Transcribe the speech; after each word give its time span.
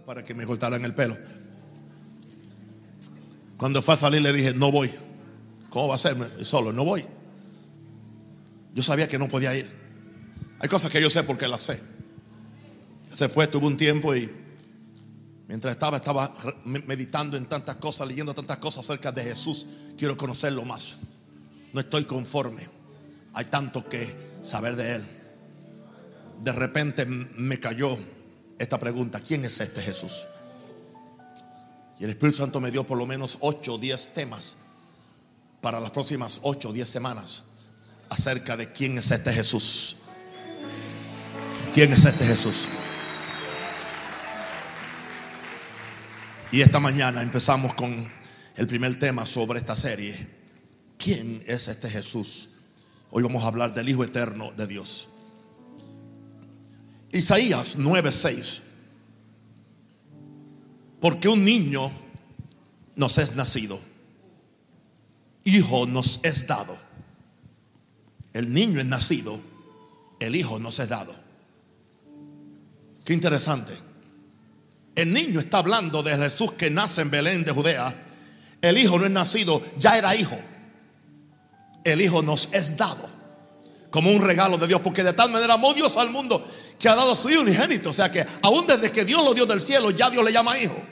para 0.00 0.24
que 0.24 0.34
me 0.34 0.46
cortaran 0.46 0.84
el 0.84 0.94
pelo. 0.94 1.16
Cuando 3.58 3.82
fue 3.82 3.94
a 3.94 3.96
salir 3.96 4.22
le 4.22 4.32
dije, 4.32 4.54
no 4.54 4.72
voy. 4.72 4.90
¿Cómo 5.68 5.88
va 5.88 5.96
a 5.96 5.98
ser? 5.98 6.16
Solo, 6.44 6.72
no 6.72 6.84
voy. 6.84 7.04
Yo 8.74 8.82
sabía 8.82 9.06
que 9.06 9.18
no 9.18 9.28
podía 9.28 9.54
ir. 9.54 9.68
Hay 10.58 10.68
cosas 10.68 10.90
que 10.90 11.00
yo 11.00 11.10
sé 11.10 11.22
porque 11.24 11.46
las 11.46 11.62
sé. 11.62 11.82
Se 13.12 13.28
fue, 13.28 13.46
tuvo 13.46 13.66
un 13.66 13.76
tiempo 13.76 14.16
y 14.16 14.30
mientras 15.46 15.74
estaba, 15.74 15.98
estaba 15.98 16.34
meditando 16.64 17.36
en 17.36 17.46
tantas 17.46 17.76
cosas, 17.76 18.08
leyendo 18.08 18.34
tantas 18.34 18.56
cosas 18.56 18.84
acerca 18.84 19.12
de 19.12 19.22
Jesús. 19.24 19.66
Quiero 19.98 20.16
conocerlo 20.16 20.64
más. 20.64 20.96
No 21.72 21.80
estoy 21.80 22.04
conforme. 22.04 22.66
Hay 23.34 23.44
tanto 23.46 23.86
que 23.88 24.16
saber 24.42 24.76
de 24.76 24.94
Él. 24.94 25.04
De 26.42 26.52
repente 26.52 27.04
me 27.04 27.60
cayó 27.60 27.98
esta 28.62 28.78
pregunta, 28.78 29.18
¿quién 29.18 29.44
es 29.44 29.60
este 29.60 29.82
Jesús? 29.82 30.26
Y 31.98 32.04
el 32.04 32.10
Espíritu 32.10 32.38
Santo 32.38 32.60
me 32.60 32.70
dio 32.70 32.84
por 32.84 32.96
lo 32.96 33.06
menos 33.06 33.38
8 33.40 33.74
o 33.74 33.78
10 33.78 34.14
temas 34.14 34.56
para 35.60 35.80
las 35.80 35.90
próximas 35.90 36.38
8 36.42 36.68
o 36.68 36.72
10 36.72 36.88
semanas 36.88 37.42
acerca 38.08 38.56
de 38.56 38.72
quién 38.72 38.98
es 38.98 39.10
este 39.10 39.32
Jesús. 39.32 39.96
¿Quién 41.74 41.92
es 41.92 42.04
este 42.04 42.24
Jesús? 42.24 42.66
Y 46.52 46.60
esta 46.60 46.78
mañana 46.78 47.20
empezamos 47.20 47.74
con 47.74 48.08
el 48.56 48.66
primer 48.68 48.96
tema 48.98 49.26
sobre 49.26 49.58
esta 49.58 49.74
serie. 49.74 50.28
¿Quién 50.98 51.42
es 51.48 51.66
este 51.66 51.90
Jesús? 51.90 52.50
Hoy 53.10 53.24
vamos 53.24 53.42
a 53.42 53.48
hablar 53.48 53.74
del 53.74 53.88
Hijo 53.88 54.04
Eterno 54.04 54.52
de 54.56 54.66
Dios. 54.68 55.11
Isaías 57.12 57.76
9:6. 57.76 58.62
Porque 61.00 61.28
un 61.28 61.44
niño 61.44 61.92
nos 62.96 63.18
es 63.18 63.34
nacido, 63.34 63.78
hijo 65.44 65.86
nos 65.86 66.20
es 66.22 66.46
dado. 66.46 66.76
El 68.32 68.54
niño 68.54 68.80
es 68.80 68.86
nacido, 68.86 69.38
el 70.20 70.34
hijo 70.36 70.58
nos 70.58 70.78
es 70.78 70.88
dado. 70.88 71.14
Qué 73.04 73.12
interesante. 73.12 73.72
El 74.94 75.12
niño 75.12 75.40
está 75.40 75.58
hablando 75.58 76.02
de 76.02 76.16
Jesús 76.16 76.52
que 76.52 76.70
nace 76.70 77.02
en 77.02 77.10
Belén 77.10 77.44
de 77.44 77.52
Judea. 77.52 78.06
El 78.60 78.78
hijo 78.78 78.98
no 78.98 79.06
es 79.06 79.10
nacido, 79.10 79.62
ya 79.78 79.98
era 79.98 80.14
hijo. 80.14 80.38
El 81.84 82.00
hijo 82.00 82.22
nos 82.22 82.48
es 82.52 82.76
dado 82.76 83.10
como 83.90 84.10
un 84.10 84.22
regalo 84.22 84.56
de 84.56 84.66
Dios, 84.66 84.80
porque 84.80 85.04
de 85.04 85.12
tal 85.12 85.30
manera 85.30 85.54
amó 85.54 85.74
Dios 85.74 85.96
al 85.98 86.10
mundo 86.10 86.42
que 86.82 86.88
ha 86.88 86.96
dado 86.96 87.12
a 87.12 87.16
su 87.16 87.30
hijo 87.30 87.42
unigénito. 87.42 87.90
O 87.90 87.92
sea 87.92 88.10
que 88.10 88.26
aún 88.42 88.66
desde 88.66 88.90
que 88.90 89.04
Dios 89.04 89.24
lo 89.24 89.32
dio 89.32 89.46
del 89.46 89.62
cielo, 89.62 89.92
ya 89.92 90.10
Dios 90.10 90.24
le 90.24 90.32
llama 90.32 90.58
hijo. 90.58 90.82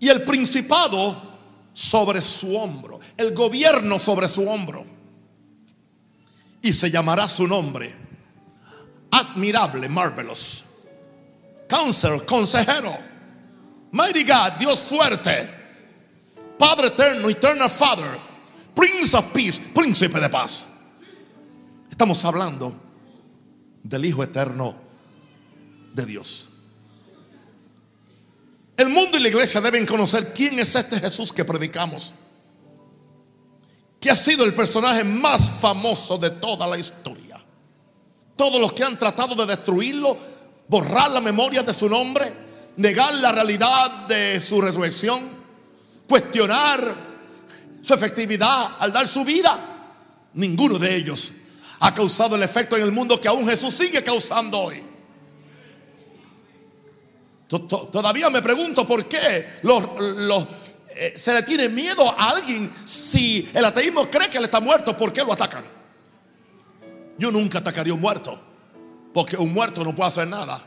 Y 0.00 0.08
el 0.08 0.24
principado 0.24 1.30
sobre 1.72 2.20
su 2.20 2.56
hombro, 2.56 2.98
el 3.16 3.32
gobierno 3.32 4.00
sobre 4.00 4.28
su 4.28 4.48
hombro. 4.48 4.84
Y 6.60 6.72
se 6.72 6.90
llamará 6.90 7.28
su 7.28 7.46
nombre 7.46 7.94
admirable, 9.12 9.88
marvelous. 9.88 10.64
Counselor, 11.68 12.26
consejero. 12.26 12.98
Mighty 13.92 14.24
God, 14.24 14.58
Dios 14.58 14.80
fuerte. 14.80 15.48
Padre 16.58 16.88
eterno, 16.88 17.28
eternal 17.28 17.70
Father. 17.70 18.18
Prince 18.74 19.14
of 19.14 19.26
Peace, 19.32 19.60
príncipe 19.72 20.18
de 20.18 20.28
paz. 20.28 20.71
Estamos 22.02 22.24
hablando 22.24 22.74
del 23.84 24.04
Hijo 24.04 24.24
Eterno 24.24 24.74
de 25.94 26.04
Dios. 26.04 26.48
El 28.76 28.88
mundo 28.88 29.16
y 29.16 29.20
la 29.20 29.28
iglesia 29.28 29.60
deben 29.60 29.86
conocer 29.86 30.32
quién 30.34 30.58
es 30.58 30.74
este 30.74 30.98
Jesús 30.98 31.32
que 31.32 31.44
predicamos. 31.44 32.12
Que 34.00 34.10
ha 34.10 34.16
sido 34.16 34.44
el 34.44 34.52
personaje 34.52 35.04
más 35.04 35.60
famoso 35.60 36.18
de 36.18 36.30
toda 36.30 36.66
la 36.66 36.76
historia. 36.76 37.40
Todos 38.34 38.60
los 38.60 38.72
que 38.72 38.82
han 38.82 38.98
tratado 38.98 39.36
de 39.36 39.46
destruirlo, 39.46 40.16
borrar 40.66 41.08
la 41.08 41.20
memoria 41.20 41.62
de 41.62 41.72
su 41.72 41.88
nombre, 41.88 42.34
negar 42.78 43.14
la 43.14 43.30
realidad 43.30 44.08
de 44.08 44.40
su 44.40 44.60
resurrección, 44.60 45.20
cuestionar 46.08 46.96
su 47.80 47.94
efectividad 47.94 48.74
al 48.80 48.92
dar 48.92 49.06
su 49.06 49.24
vida, 49.24 50.26
ninguno 50.34 50.80
de 50.80 50.96
ellos 50.96 51.34
ha 51.84 51.92
causado 51.92 52.36
el 52.36 52.42
efecto 52.44 52.76
en 52.76 52.84
el 52.84 52.92
mundo 52.92 53.20
que 53.20 53.26
aún 53.26 53.46
Jesús 53.46 53.74
sigue 53.74 54.04
causando 54.04 54.56
hoy. 54.56 54.80
Todavía 57.48 58.30
me 58.30 58.40
pregunto 58.40 58.86
por 58.86 59.06
qué 59.06 59.58
eh, 60.94 61.12
se 61.16 61.34
le 61.34 61.42
tiene 61.42 61.68
miedo 61.68 62.08
a 62.08 62.30
alguien 62.30 62.72
si 62.84 63.48
el 63.52 63.64
ateísmo 63.64 64.08
cree 64.08 64.30
que 64.30 64.38
él 64.38 64.44
está 64.44 64.60
muerto, 64.60 64.96
¿por 64.96 65.12
qué 65.12 65.24
lo 65.24 65.32
atacan? 65.32 65.64
Yo 67.18 67.32
nunca 67.32 67.58
atacaría 67.58 67.92
a 67.92 67.96
un 67.96 68.00
muerto, 68.00 68.40
porque 69.12 69.36
un 69.36 69.52
muerto 69.52 69.82
no 69.82 69.92
puede 69.92 70.08
hacer 70.08 70.28
nada 70.28 70.64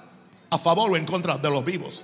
a 0.49 0.57
favor 0.57 0.91
o 0.91 0.97
en 0.97 1.05
contra 1.05 1.37
de 1.37 1.49
los 1.49 1.63
vivos. 1.63 2.03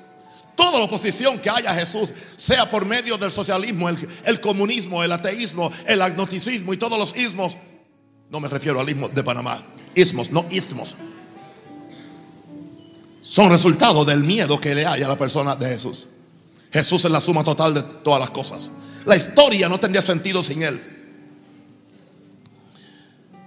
Toda 0.55 0.79
la 0.79 0.85
oposición 0.85 1.37
que 1.39 1.49
haya 1.49 1.71
a 1.71 1.75
Jesús, 1.75 2.13
sea 2.37 2.69
por 2.69 2.85
medio 2.85 3.17
del 3.17 3.31
socialismo, 3.31 3.89
el, 3.89 4.07
el 4.23 4.39
comunismo, 4.39 5.03
el 5.03 5.11
ateísmo, 5.11 5.69
el 5.85 6.01
agnosticismo 6.01 6.73
y 6.73 6.77
todos 6.77 6.97
los 6.97 7.15
ismos, 7.17 7.57
no 8.31 8.39
me 8.39 8.47
refiero 8.47 8.79
al 8.79 8.89
istmo 8.89 9.09
de 9.09 9.23
Panamá. 9.23 9.61
Ismos, 9.93 10.31
no 10.31 10.45
ismos. 10.49 10.95
Son 13.21 13.49
resultado 13.49 14.05
del 14.05 14.23
miedo 14.23 14.59
que 14.59 14.73
le 14.73 14.85
hay 14.85 15.03
a 15.03 15.07
la 15.07 15.17
persona 15.17 15.55
de 15.55 15.67
Jesús. 15.67 16.07
Jesús 16.71 17.03
es 17.03 17.11
la 17.11 17.19
suma 17.19 17.43
total 17.43 17.73
de 17.73 17.83
todas 17.83 18.21
las 18.21 18.29
cosas. 18.29 18.71
La 19.05 19.17
historia 19.17 19.67
no 19.67 19.79
tendría 19.79 20.01
sentido 20.01 20.41
sin 20.41 20.63
Él. 20.63 20.81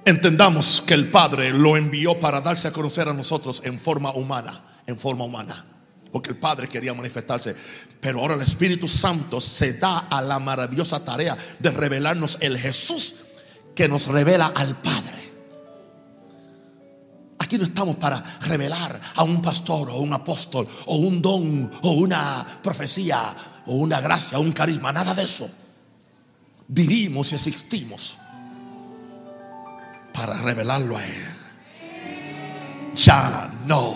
Entendamos 0.04 0.82
que 0.86 0.92
el 0.92 1.10
Padre 1.10 1.50
lo 1.50 1.78
envió 1.78 2.20
para 2.20 2.42
darse 2.42 2.68
a 2.68 2.72
conocer 2.72 3.08
a 3.08 3.14
nosotros 3.14 3.62
en 3.64 3.80
forma 3.80 4.12
humana, 4.12 4.82
en 4.86 4.98
forma 4.98 5.24
humana. 5.24 5.64
Porque 6.12 6.30
el 6.30 6.36
Padre 6.36 6.68
quería 6.68 6.92
manifestarse. 6.92 7.56
Pero 8.00 8.20
ahora 8.20 8.34
el 8.34 8.42
Espíritu 8.42 8.86
Santo 8.86 9.40
se 9.40 9.72
da 9.72 10.00
a 10.10 10.20
la 10.20 10.38
maravillosa 10.38 11.02
tarea 11.02 11.38
de 11.58 11.70
revelarnos 11.70 12.36
el 12.42 12.58
Jesús 12.58 13.23
que 13.74 13.88
nos 13.88 14.06
revela 14.06 14.52
al 14.54 14.80
Padre. 14.80 15.14
Aquí 17.38 17.58
no 17.58 17.64
estamos 17.64 17.96
para 17.96 18.22
revelar 18.40 19.00
a 19.16 19.22
un 19.24 19.42
pastor 19.42 19.90
o 19.90 19.96
un 19.96 20.12
apóstol 20.12 20.66
o 20.86 20.96
un 20.96 21.20
don 21.20 21.70
o 21.82 21.90
una 21.92 22.46
profecía 22.62 23.34
o 23.66 23.74
una 23.74 24.00
gracia 24.00 24.38
o 24.38 24.40
un 24.40 24.52
carisma, 24.52 24.92
nada 24.92 25.14
de 25.14 25.24
eso. 25.24 25.50
Vivimos 26.68 27.32
y 27.32 27.34
existimos 27.34 28.18
para 30.14 30.40
revelarlo 30.40 30.96
a 30.96 31.04
Él. 31.04 31.36
Ya 32.94 33.50
no 33.66 33.94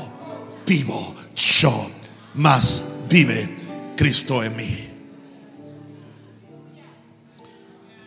vivo 0.66 1.14
yo, 1.34 1.90
mas 2.34 2.82
vive 3.08 3.94
Cristo 3.96 4.42
en 4.42 4.56
mí. 4.56 4.87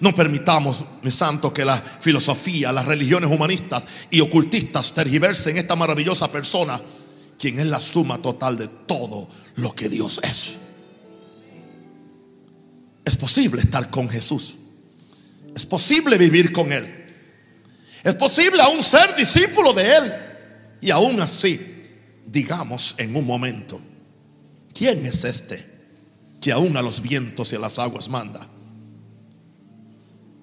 No 0.01 0.16
permitamos, 0.16 0.84
mi 1.03 1.12
santo, 1.12 1.53
que 1.53 1.63
la 1.63 1.78
filosofía, 1.78 2.73
las 2.73 2.88
religiones 2.88 3.29
humanistas 3.29 3.84
y 4.09 4.19
ocultistas 4.19 4.94
tergiversen 4.94 5.57
esta 5.57 5.75
maravillosa 5.75 6.31
persona, 6.31 6.81
quien 7.38 7.59
es 7.59 7.67
la 7.67 7.79
suma 7.79 8.17
total 8.17 8.57
de 8.57 8.67
todo 8.67 9.29
lo 9.57 9.75
que 9.75 9.90
Dios 9.90 10.19
es. 10.23 10.53
Es 13.06 13.16
posible 13.16 13.61
estar 13.61 13.91
con 13.91 14.09
Jesús. 14.09 14.57
Es 15.56 15.67
posible 15.67 16.17
vivir 16.17 16.51
con 16.51 16.73
Él. 16.73 17.06
Es 18.03 18.16
posible 18.16 18.63
aún 18.63 18.81
ser 18.81 19.16
discípulo 19.16 19.72
de 19.72 19.95
Él. 19.95 20.13
Y 20.81 20.90
aún 20.90 21.22
así, 21.22 21.59
digamos 22.26 22.96
en 22.97 23.16
un 23.16 23.28
momento, 23.28 23.79
¿quién 24.73 25.05
es 25.05 25.23
este 25.26 25.64
que 26.41 26.52
aún 26.52 26.76
a 26.76 26.81
los 26.81 27.03
vientos 27.03 27.53
y 27.53 27.55
a 27.55 27.59
las 27.59 27.78
aguas 27.78 28.09
manda? 28.09 28.47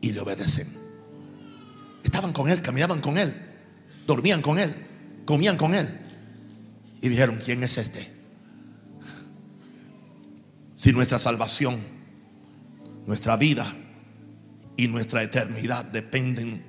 Y 0.00 0.12
le 0.12 0.20
obedecen. 0.20 0.68
Estaban 2.02 2.32
con 2.32 2.48
él, 2.48 2.62
caminaban 2.62 3.00
con 3.00 3.18
él, 3.18 3.34
dormían 4.06 4.42
con 4.42 4.58
él, 4.58 4.74
comían 5.24 5.56
con 5.56 5.74
él. 5.74 5.88
Y 7.00 7.08
dijeron, 7.08 7.38
¿quién 7.44 7.62
es 7.62 7.78
este? 7.78 8.18
Si 10.74 10.92
nuestra 10.92 11.18
salvación, 11.18 11.76
nuestra 13.06 13.36
vida 13.36 13.74
y 14.76 14.86
nuestra 14.88 15.22
eternidad 15.22 15.84
dependen 15.84 16.62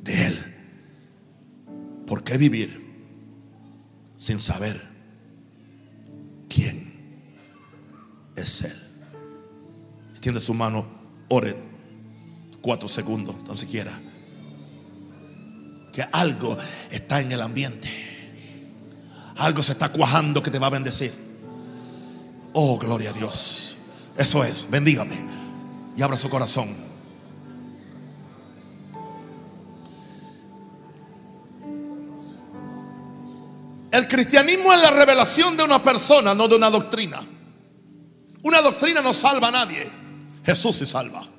de 0.00 0.26
Él, 0.26 0.54
¿por 2.06 2.22
qué 2.22 2.38
vivir 2.38 2.86
sin 4.16 4.38
saber 4.38 4.80
quién 6.48 6.92
es 8.36 8.62
Él? 8.62 8.82
Tiene 10.20 10.40
su 10.40 10.54
mano, 10.54 10.86
ore 11.28 11.56
cuatro 12.66 12.88
segundos, 12.88 13.44
tan 13.44 13.56
siquiera. 13.56 13.92
Que 15.92 16.02
algo 16.10 16.58
está 16.90 17.20
en 17.20 17.30
el 17.30 17.40
ambiente. 17.40 17.88
Algo 19.36 19.62
se 19.62 19.70
está 19.70 19.90
cuajando 19.90 20.42
que 20.42 20.50
te 20.50 20.58
va 20.58 20.66
a 20.66 20.70
bendecir. 20.70 21.14
Oh, 22.54 22.76
gloria 22.76 23.10
a 23.10 23.12
Dios. 23.12 23.78
Eso 24.18 24.42
es, 24.42 24.68
bendígame. 24.68 25.14
Y 25.96 26.02
abra 26.02 26.16
su 26.16 26.28
corazón. 26.28 26.74
El 33.92 34.08
cristianismo 34.08 34.72
es 34.72 34.80
la 34.80 34.90
revelación 34.90 35.56
de 35.56 35.62
una 35.62 35.80
persona, 35.84 36.34
no 36.34 36.48
de 36.48 36.56
una 36.56 36.68
doctrina. 36.68 37.22
Una 38.42 38.60
doctrina 38.60 39.00
no 39.02 39.14
salva 39.14 39.48
a 39.48 39.52
nadie. 39.52 39.88
Jesús 40.44 40.74
sí 40.74 40.84
salva. 40.84 41.35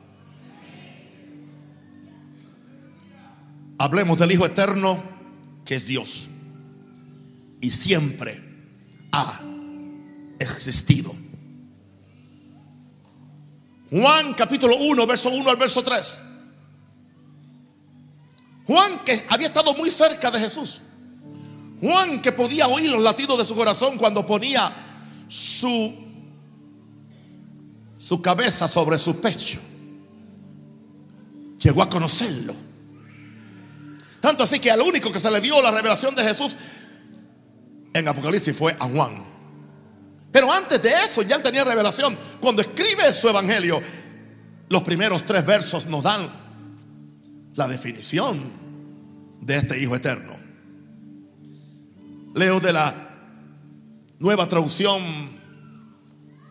Hablemos 3.77 4.17
del 4.17 4.31
Hijo 4.31 4.45
Eterno, 4.45 5.03
que 5.63 5.75
es 5.75 5.85
Dios. 5.85 6.27
Y 7.61 7.71
siempre 7.71 8.43
ha 9.11 9.39
existido. 10.39 11.15
Juan 13.89 14.33
capítulo 14.33 14.75
1, 14.75 15.07
verso 15.07 15.29
1 15.29 15.49
al 15.49 15.57
verso 15.57 15.83
3. 15.83 16.21
Juan 18.65 19.03
que 19.05 19.25
había 19.29 19.47
estado 19.47 19.73
muy 19.75 19.89
cerca 19.89 20.29
de 20.29 20.39
Jesús. 20.39 20.81
Juan 21.79 22.21
que 22.21 22.31
podía 22.31 22.67
oír 22.67 22.89
los 22.89 23.01
latidos 23.01 23.37
de 23.37 23.45
su 23.45 23.55
corazón 23.55 23.97
cuando 23.97 24.25
ponía 24.25 24.71
su, 25.29 25.93
su 27.97 28.21
cabeza 28.21 28.67
sobre 28.67 28.97
su 28.97 29.21
pecho. 29.21 29.59
Llegó 31.59 31.81
a 31.81 31.89
conocerlo. 31.89 32.66
Tanto 34.19 34.43
así 34.43 34.59
que 34.59 34.71
al 34.71 34.81
único 34.81 35.11
que 35.11 35.19
se 35.19 35.29
le 35.29 35.41
dio 35.41 35.61
la 35.61 35.71
revelación 35.71 36.15
de 36.15 36.23
Jesús 36.23 36.57
en 37.93 38.07
Apocalipsis 38.07 38.55
fue 38.55 38.75
a 38.79 38.85
Juan. 38.85 39.23
Pero 40.31 40.51
antes 40.51 40.81
de 40.81 40.89
eso 40.89 41.21
ya 41.23 41.35
él 41.35 41.41
tenía 41.41 41.63
revelación. 41.63 42.17
Cuando 42.39 42.61
escribe 42.61 43.13
su 43.13 43.27
evangelio, 43.27 43.81
los 44.69 44.83
primeros 44.83 45.23
tres 45.23 45.45
versos 45.45 45.87
nos 45.87 46.03
dan 46.03 46.31
la 47.55 47.67
definición 47.67 48.39
de 49.41 49.57
este 49.57 49.81
Hijo 49.81 49.95
Eterno. 49.95 50.33
Leo 52.35 52.59
de 52.59 52.73
la 52.73 53.09
nueva 54.19 54.47
traducción 54.47 55.01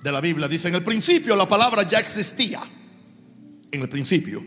de 0.02 0.12
la 0.12 0.20
Biblia. 0.20 0.48
Dice, 0.48 0.68
en 0.68 0.74
el 0.74 0.84
principio 0.84 1.36
la 1.36 1.46
palabra 1.46 1.82
ya 1.88 1.98
existía. 1.98 2.60
En 3.70 3.82
el 3.82 3.88
principio. 3.88 4.44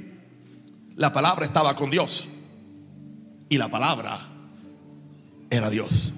La 0.96 1.14
palabra 1.14 1.46
estaba 1.46 1.76
con 1.76 1.90
Dios. 1.90 2.28
Y 3.50 3.58
la 3.58 3.68
palabra 3.68 4.20
era 5.50 5.70
Dios. 5.70 6.14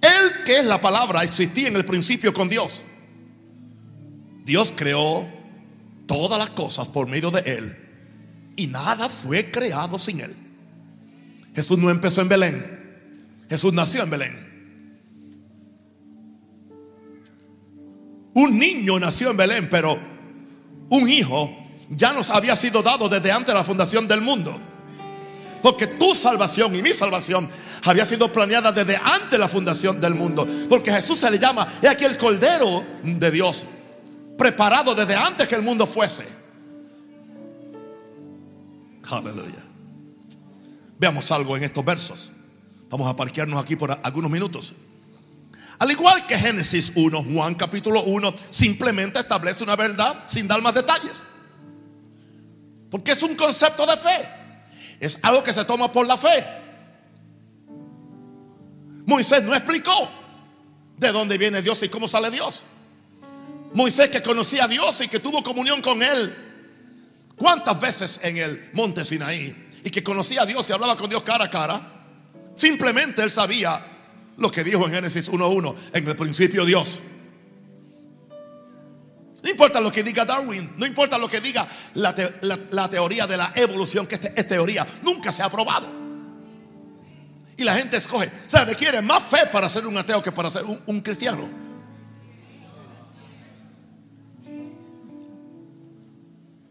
Él 0.00 0.44
que 0.44 0.58
es 0.58 0.64
la 0.64 0.80
palabra 0.80 1.22
existía 1.22 1.68
en 1.68 1.76
el 1.76 1.84
principio 1.84 2.34
con 2.34 2.48
Dios. 2.48 2.82
Dios 4.44 4.72
creó 4.76 5.28
todas 6.06 6.38
las 6.38 6.50
cosas 6.50 6.88
por 6.88 7.06
medio 7.06 7.30
de 7.30 7.40
Él. 7.40 7.76
Y 8.56 8.66
nada 8.66 9.08
fue 9.08 9.50
creado 9.50 9.98
sin 9.98 10.20
Él. 10.20 10.34
Jesús 11.54 11.78
no 11.78 11.90
empezó 11.90 12.20
en 12.20 12.28
Belén. 12.28 12.80
Jesús 13.48 13.72
nació 13.72 14.02
en 14.02 14.10
Belén. 14.10 14.50
Un 18.34 18.58
niño 18.58 18.98
nació 18.98 19.30
en 19.30 19.36
Belén, 19.36 19.68
pero 19.70 19.98
un 20.88 21.08
hijo 21.08 21.56
ya 21.90 22.12
nos 22.12 22.30
había 22.30 22.56
sido 22.56 22.82
dado 22.82 23.08
desde 23.08 23.30
antes 23.32 23.48
de 23.48 23.54
la 23.54 23.64
fundación 23.64 24.08
del 24.08 24.20
mundo. 24.20 24.60
Porque 25.62 25.86
tu 25.86 26.14
salvación 26.14 26.74
y 26.74 26.82
mi 26.82 26.90
salvación 26.90 27.48
había 27.84 28.04
sido 28.04 28.32
planeada 28.32 28.72
desde 28.72 28.96
antes 28.96 29.30
de 29.30 29.38
la 29.38 29.48
fundación 29.48 30.00
del 30.00 30.14
mundo. 30.14 30.46
Porque 30.68 30.92
Jesús 30.92 31.18
se 31.18 31.30
le 31.30 31.38
llama, 31.38 31.66
es 31.82 31.90
aquí 31.90 32.04
el 32.04 32.16
Cordero 32.16 32.84
de 33.02 33.30
Dios, 33.30 33.66
preparado 34.38 34.94
desde 34.94 35.14
antes 35.14 35.46
que 35.48 35.54
el 35.54 35.62
mundo 35.62 35.86
fuese. 35.86 36.24
Aleluya. 39.10 39.66
Veamos 40.98 41.30
algo 41.30 41.56
en 41.56 41.64
estos 41.64 41.84
versos. 41.84 42.32
Vamos 42.88 43.08
a 43.08 43.16
parquearnos 43.16 43.62
aquí 43.62 43.76
por 43.76 43.98
algunos 44.02 44.30
minutos. 44.30 44.74
Al 45.78 45.90
igual 45.90 46.26
que 46.26 46.36
Génesis 46.36 46.92
1, 46.94 47.24
Juan 47.32 47.54
capítulo 47.54 48.02
1 48.02 48.34
simplemente 48.50 49.18
establece 49.18 49.64
una 49.64 49.76
verdad 49.76 50.24
sin 50.26 50.46
dar 50.46 50.60
más 50.60 50.74
detalles. 50.74 51.24
Porque 52.90 53.12
es 53.12 53.22
un 53.22 53.34
concepto 53.34 53.86
de 53.86 53.96
fe. 53.96 54.39
Es 55.00 55.18
algo 55.22 55.42
que 55.42 55.52
se 55.52 55.64
toma 55.64 55.90
por 55.90 56.06
la 56.06 56.16
fe. 56.18 56.46
Moisés 59.06 59.42
no 59.42 59.54
explicó 59.54 60.08
de 60.98 61.10
dónde 61.10 61.38
viene 61.38 61.62
Dios 61.62 61.82
y 61.82 61.88
cómo 61.88 62.06
sale 62.06 62.30
Dios. 62.30 62.64
Moisés 63.72 64.10
que 64.10 64.20
conocía 64.20 64.64
a 64.64 64.68
Dios 64.68 65.00
y 65.00 65.08
que 65.08 65.18
tuvo 65.18 65.42
comunión 65.42 65.80
con 65.80 66.02
él. 66.02 66.36
¿Cuántas 67.36 67.80
veces 67.80 68.20
en 68.22 68.36
el 68.36 68.70
monte 68.74 69.04
Sinaí? 69.04 69.70
Y 69.82 69.90
que 69.90 70.04
conocía 70.04 70.42
a 70.42 70.46
Dios 70.46 70.68
y 70.68 70.72
hablaba 70.74 70.94
con 70.96 71.08
Dios 71.08 71.22
cara 71.22 71.46
a 71.46 71.50
cara. 71.50 71.80
Simplemente 72.54 73.22
él 73.22 73.30
sabía 73.30 73.84
lo 74.36 74.50
que 74.50 74.62
dijo 74.62 74.84
en 74.86 74.92
Génesis 74.92 75.32
1.1. 75.32 75.74
En 75.94 76.06
el 76.06 76.16
principio 76.16 76.66
Dios. 76.66 77.00
No 79.42 79.50
importa 79.50 79.80
lo 79.80 79.90
que 79.90 80.02
diga 80.02 80.24
Darwin, 80.24 80.74
no 80.76 80.84
importa 80.86 81.16
lo 81.16 81.28
que 81.28 81.40
diga 81.40 81.66
la, 81.94 82.14
teoría 82.90 83.26
de 83.26 83.36
la 83.36 83.52
evolución, 83.54 84.06
que 84.06 84.16
es 84.16 84.48
teoría, 84.48 84.86
nunca 85.02 85.32
se 85.32 85.42
ha 85.42 85.50
probado. 85.50 85.88
Y 87.56 87.64
la 87.64 87.74
gente 87.74 87.96
escoge, 87.96 88.30
se 88.46 88.64
requiere 88.64 89.00
más 89.00 89.22
fe 89.22 89.46
para 89.50 89.68
ser 89.68 89.86
un 89.86 89.96
ateo 89.96 90.22
que 90.22 90.32
para 90.32 90.50
ser 90.50 90.64
un, 90.64 91.00
cristiano. 91.00 91.48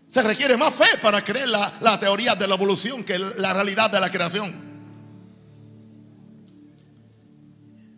Se 0.08 0.22
requiere 0.24 0.58
más 0.58 0.74
fe 0.74 0.98
para 1.02 1.24
creer 1.24 1.48
la, 1.50 1.74
la 1.82 2.00
teoría 2.00 2.36
de 2.36 2.48
la 2.48 2.56
evolución 2.56 3.04
que 3.04 3.18
la 3.18 3.54
realidad 3.54 3.90
de 3.90 4.00
la 4.00 4.12
creación. 4.12 4.70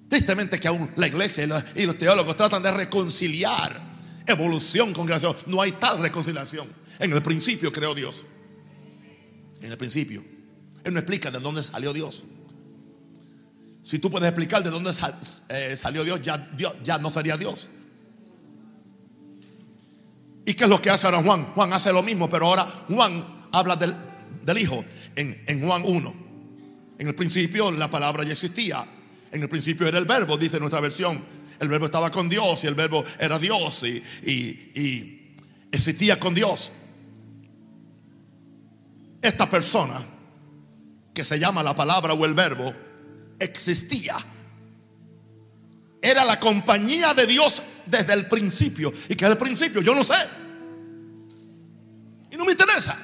Tristemente 0.10 0.60
que 0.60 0.68
aún 0.68 0.92
la 0.98 1.08
iglesia 1.08 1.48
y 1.76 1.86
los 1.86 1.98
teólogos 1.98 2.36
tratan 2.36 2.62
de 2.62 2.72
reconciliar 2.72 3.91
evolución 4.28 4.94
con 4.94 5.06
creación. 5.06 5.36
No 5.48 5.62
hay 5.62 5.74
tal 5.74 6.00
reconciliación. 6.00 6.68
En 7.00 7.12
el 7.14 7.22
principio 7.22 7.72
creó 7.72 7.94
Dios. 7.94 8.26
En 9.62 9.72
el 9.72 9.78
principio. 9.78 10.24
Él 10.84 10.94
no 10.94 11.00
explica 11.00 11.32
de 11.32 11.40
dónde 11.40 11.64
salió 11.64 11.94
Dios. 11.94 12.26
Si 13.84 14.00
tú 14.00 14.12
puedes 14.12 14.28
explicar 14.28 14.64
de 14.64 14.70
dónde 14.70 14.92
eh, 15.50 15.76
salió 15.78 16.04
Dios 16.04 16.22
ya, 16.22 16.50
ya 16.84 16.98
no 16.98 17.10
sería 17.10 17.38
Dios. 17.38 17.70
¿Y 20.46 20.54
qué 20.54 20.64
es 20.64 20.70
lo 20.70 20.82
que 20.82 20.90
hace 20.90 21.06
ahora 21.06 21.22
Juan? 21.22 21.54
Juan 21.54 21.74
hace 21.74 21.92
lo 21.94 22.04
mismo, 22.04 22.30
pero 22.30 22.48
ahora 22.48 22.66
Juan 22.88 23.48
habla 23.52 23.76
del, 23.76 23.96
Hijo 24.58 24.84
en, 25.16 25.44
en 25.48 25.66
Juan 25.66 25.84
1. 25.86 26.14
En 27.00 27.08
el 27.08 27.16
principio 27.16 27.72
la 27.72 27.90
palabra 27.90 28.24
ya 28.24 28.34
existía. 28.34 28.86
En 29.32 29.42
el 29.42 29.50
principio 29.50 29.88
era 29.88 29.98
el 29.98 30.06
verbo, 30.06 30.38
dice 30.38 30.60
nuestra 30.60 30.82
versión 30.82 31.24
el 31.62 31.68
verbo 31.68 31.86
estaba 31.86 32.12
con 32.12 32.28
Dios 32.28 32.64
y 32.64 32.68
el 32.68 32.74
verbo 32.74 33.06
era 33.20 33.38
Dios 33.38 33.84
y, 33.84 35.38
existía 35.72 36.20
con 36.20 36.34
Dios. 36.34 36.74
Esta 39.22 39.48
persona 39.48 40.04
que 41.14 41.24
se 41.24 41.40
llama 41.40 41.62
la 41.62 41.76
palabra 41.76 42.14
o 42.14 42.26
el 42.26 42.34
verbo 42.34 42.74
existía. 43.40 44.18
Era 46.02 46.26
la 46.26 46.40
compañía 46.40 47.14
de 47.14 47.28
Dios 47.28 47.62
desde 47.86 48.14
el 48.14 48.28
principio. 48.28 48.92
¿Y 49.08 49.16
que 49.16 49.26
es 49.26 49.32
el 49.32 49.38
principio? 49.38 49.82
Yo 49.82 49.94
no 49.94 50.04
sé. 50.04 50.16
Y 52.32 52.38
no 52.38 52.44
me 52.44 52.54
interesa. 52.54 52.98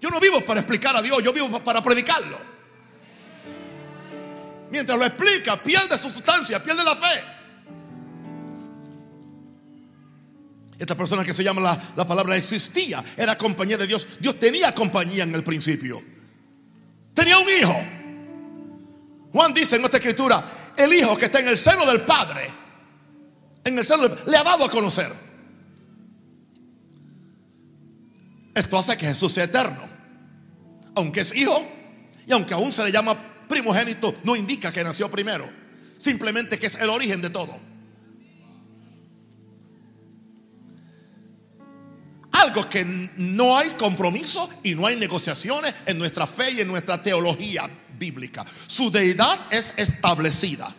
Yo 0.00 0.08
no 0.08 0.20
vivo 0.20 0.40
para 0.44 0.60
explicar 0.60 0.94
a 0.94 1.02
Dios, 1.02 1.20
yo 1.20 1.32
vivo 1.32 1.58
para 1.64 1.82
predicarlo 1.82 2.55
mientras 4.70 4.98
lo 4.98 5.04
explica, 5.04 5.62
pierde 5.62 5.98
su 5.98 6.10
sustancia, 6.10 6.62
pierde 6.62 6.84
la 6.84 6.96
fe. 6.96 7.24
Esta 10.78 10.94
persona 10.94 11.24
que 11.24 11.32
se 11.32 11.42
llama 11.42 11.60
la, 11.60 11.80
la, 11.96 12.06
palabra 12.06 12.36
existía, 12.36 13.02
era 13.16 13.38
compañía 13.38 13.78
de 13.78 13.86
Dios. 13.86 14.06
Dios 14.20 14.38
tenía 14.38 14.72
compañía 14.72 15.22
en 15.22 15.34
el 15.34 15.42
principio. 15.42 16.02
Tenía 17.14 17.38
un 17.38 17.48
hijo. 17.48 17.76
Juan 19.32 19.54
dice 19.54 19.76
en 19.76 19.84
esta 19.84 19.96
escritura, 19.96 20.44
el 20.76 20.92
hijo 20.92 21.16
que 21.16 21.26
está 21.26 21.40
en 21.40 21.48
el 21.48 21.56
seno 21.56 21.86
del 21.86 22.02
Padre, 22.02 22.46
en 23.64 23.78
el 23.78 23.84
seno 23.84 24.08
le 24.26 24.36
ha 24.36 24.44
dado 24.44 24.64
a 24.64 24.70
conocer. 24.70 25.12
Esto 28.54 28.78
hace 28.78 28.96
que 28.96 29.06
Jesús 29.06 29.32
sea 29.32 29.44
eterno. 29.44 29.82
Aunque 30.94 31.20
es 31.20 31.34
hijo 31.34 31.62
y 32.26 32.32
aunque 32.32 32.54
aún 32.54 32.72
se 32.72 32.82
le 32.84 32.90
llama 32.90 33.35
primogénito 33.48 34.16
no 34.24 34.36
indica 34.36 34.72
que 34.72 34.84
nació 34.84 35.10
primero, 35.10 35.48
simplemente 35.98 36.58
que 36.58 36.66
es 36.66 36.76
el 36.76 36.90
origen 36.90 37.22
de 37.22 37.30
todo. 37.30 37.58
Algo 42.32 42.68
que 42.68 42.84
no 43.16 43.56
hay 43.56 43.70
compromiso 43.70 44.48
y 44.62 44.74
no 44.74 44.86
hay 44.86 44.96
negociaciones 44.96 45.74
en 45.86 45.98
nuestra 45.98 46.26
fe 46.26 46.52
y 46.52 46.60
en 46.60 46.68
nuestra 46.68 47.02
teología 47.02 47.68
bíblica. 47.98 48.44
Su 48.66 48.90
deidad 48.90 49.38
es 49.50 49.72
establecida 49.76 50.74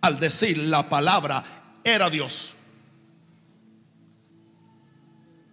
al 0.00 0.18
decir 0.18 0.58
la 0.58 0.88
palabra 0.88 1.44
era 1.84 2.08
Dios. 2.08 2.54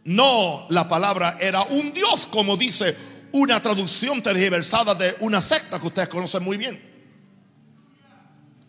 No, 0.06 0.68
la 0.70 0.88
palabra 0.88 1.38
era 1.40 1.64
un 1.64 1.92
Dios, 1.92 2.28
como 2.28 2.56
dice 2.56 2.96
una 3.36 3.62
traducción 3.62 4.24
tergiversada 4.24 4.96
de 4.96 5.18
una 5.20 5.42
secta 5.42 5.78
que 5.78 5.88
ustedes 5.88 6.08
conocen 6.08 6.42
muy 6.42 6.56
bien. 6.56 6.82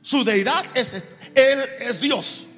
Su 0.02 0.24
deidad 0.24 0.64
es, 0.74 0.92
Él 1.34 1.64
es 1.78 2.00
Dios. 2.00 2.48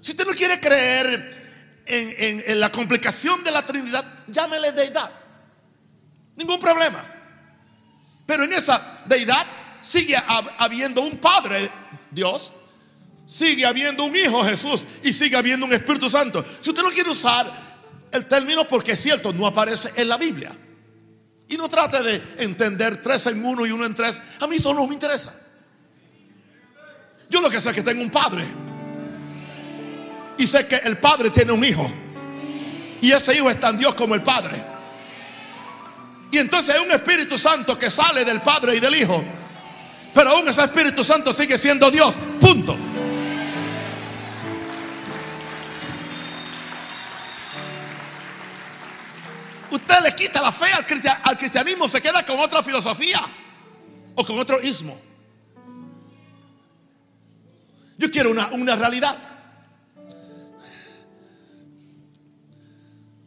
Si 0.00 0.10
usted 0.10 0.26
no 0.26 0.34
quiere 0.34 0.60
creer 0.60 1.82
en, 1.86 2.44
en 2.46 2.60
la 2.60 2.70
complicación 2.70 3.42
de 3.42 3.52
la 3.52 3.64
Trinidad, 3.64 4.04
llámele 4.26 4.72
deidad. 4.72 5.10
Ningún 6.36 6.60
problema. 6.60 7.02
Pero 8.26 8.44
en 8.44 8.52
esa 8.52 9.04
deidad 9.06 9.46
sigue 9.80 10.16
habiendo 10.58 11.00
un 11.00 11.16
Padre, 11.16 11.70
Dios, 12.10 12.52
sigue 13.24 13.64
habiendo 13.64 14.04
un 14.04 14.14
Hijo, 14.14 14.44
Jesús, 14.44 14.86
y 15.02 15.14
sigue 15.14 15.36
habiendo 15.36 15.64
un 15.64 15.72
Espíritu 15.72 16.10
Santo. 16.10 16.44
Si 16.60 16.68
usted 16.68 16.82
no 16.82 16.90
quiere 16.90 17.08
usar 17.08 17.71
el 18.12 18.26
término 18.26 18.68
porque 18.68 18.92
es 18.92 19.00
cierto, 19.00 19.32
no 19.32 19.46
aparece 19.46 19.92
en 19.96 20.08
la 20.08 20.16
Biblia. 20.16 20.50
Y 21.48 21.56
no 21.56 21.68
trate 21.68 22.02
de 22.02 22.22
entender 22.38 23.02
tres 23.02 23.26
en 23.26 23.44
uno 23.44 23.66
y 23.66 23.72
uno 23.72 23.84
en 23.84 23.94
tres. 23.94 24.20
A 24.40 24.46
mí 24.46 24.56
eso 24.56 24.72
no 24.72 24.86
me 24.86 24.94
interesa. 24.94 25.34
Yo 27.28 27.40
lo 27.40 27.50
que 27.50 27.60
sé 27.60 27.70
es 27.70 27.74
que 27.74 27.82
tengo 27.82 28.02
un 28.02 28.10
padre. 28.10 28.44
Y 30.38 30.46
sé 30.46 30.66
que 30.66 30.76
el 30.76 30.98
padre 30.98 31.30
tiene 31.30 31.52
un 31.52 31.64
hijo. 31.64 31.90
Y 33.00 33.12
ese 33.12 33.34
hijo 33.34 33.50
es 33.50 33.58
tan 33.58 33.76
Dios 33.76 33.94
como 33.94 34.14
el 34.14 34.22
padre. 34.22 34.62
Y 36.30 36.38
entonces 36.38 36.74
hay 36.74 36.84
un 36.84 36.90
Espíritu 36.90 37.36
Santo 37.36 37.78
que 37.78 37.90
sale 37.90 38.24
del 38.24 38.40
padre 38.40 38.76
y 38.76 38.80
del 38.80 38.94
hijo. 38.94 39.22
Pero 40.14 40.30
aún 40.30 40.48
ese 40.48 40.62
Espíritu 40.62 41.04
Santo 41.04 41.32
sigue 41.32 41.58
siendo 41.58 41.90
Dios. 41.90 42.18
Punto. 42.40 42.76
Fe 50.52 50.66
al, 50.72 50.86
cristianismo, 51.36 51.88
se 51.88 52.00
queda 52.00 52.24
con 52.24 52.38
otra 52.38 52.62
filosofía 52.62 53.20
o 54.14 54.24
con 54.24 54.38
otro 54.38 54.60
ismo. 54.62 55.00
Yo 57.98 58.10
quiero 58.10 58.30
una, 58.30 58.48
una 58.48 58.76
realidad. 58.76 59.18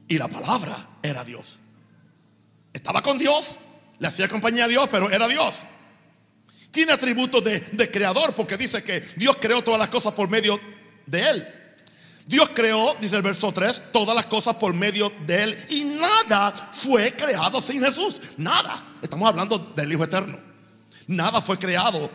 Y 0.07 0.17
la 0.17 0.27
palabra 0.27 0.75
era 1.01 1.23
Dios. 1.23 1.59
Estaba 2.71 3.01
con 3.01 3.17
Dios, 3.17 3.57
le 3.99 4.07
hacía 4.07 4.27
compañía 4.27 4.65
a 4.65 4.67
Dios, 4.67 4.87
pero 4.91 5.09
era 5.09 5.27
Dios. 5.27 5.65
Tiene 6.71 6.91
atributos 6.91 7.43
de, 7.43 7.59
de, 7.59 7.89
creador 7.89 8.35
porque 8.35 8.57
dice 8.57 8.83
que 8.83 8.99
Dios 9.15 9.37
creó 9.39 9.63
todas 9.63 9.79
las 9.79 9.89
cosas 9.89 10.13
por 10.13 10.29
medio 10.29 10.59
de 11.05 11.29
Él. 11.29 11.64
Dios 12.27 12.49
creó, 12.55 12.95
dice 12.99 13.15
el 13.17 13.21
verso 13.21 13.51
3, 13.51 13.91
todas 13.91 14.15
las 14.15 14.25
cosas 14.25 14.55
por 14.55 14.73
medio 14.73 15.11
de 15.27 15.43
Él. 15.43 15.65
Y 15.69 15.83
nada 15.83 16.69
fue 16.71 17.13
creado 17.13 17.61
sin 17.61 17.81
Jesús. 17.83 18.19
Nada. 18.37 18.83
Estamos 19.01 19.29
hablando 19.29 19.59
del 19.59 19.93
Hijo 19.93 20.03
Eterno. 20.05 20.37
Nada 21.07 21.39
fue 21.41 21.59
creado 21.59 22.09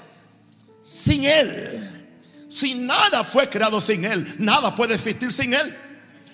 sin 0.82 1.24
Él. 1.24 2.08
Si 2.50 2.74
nada 2.74 3.22
fue 3.22 3.48
creado 3.48 3.80
sin 3.80 4.04
Él, 4.04 4.34
nada 4.38 4.74
puede 4.74 4.94
existir 4.94 5.32
sin 5.32 5.54
Él. 5.54 5.76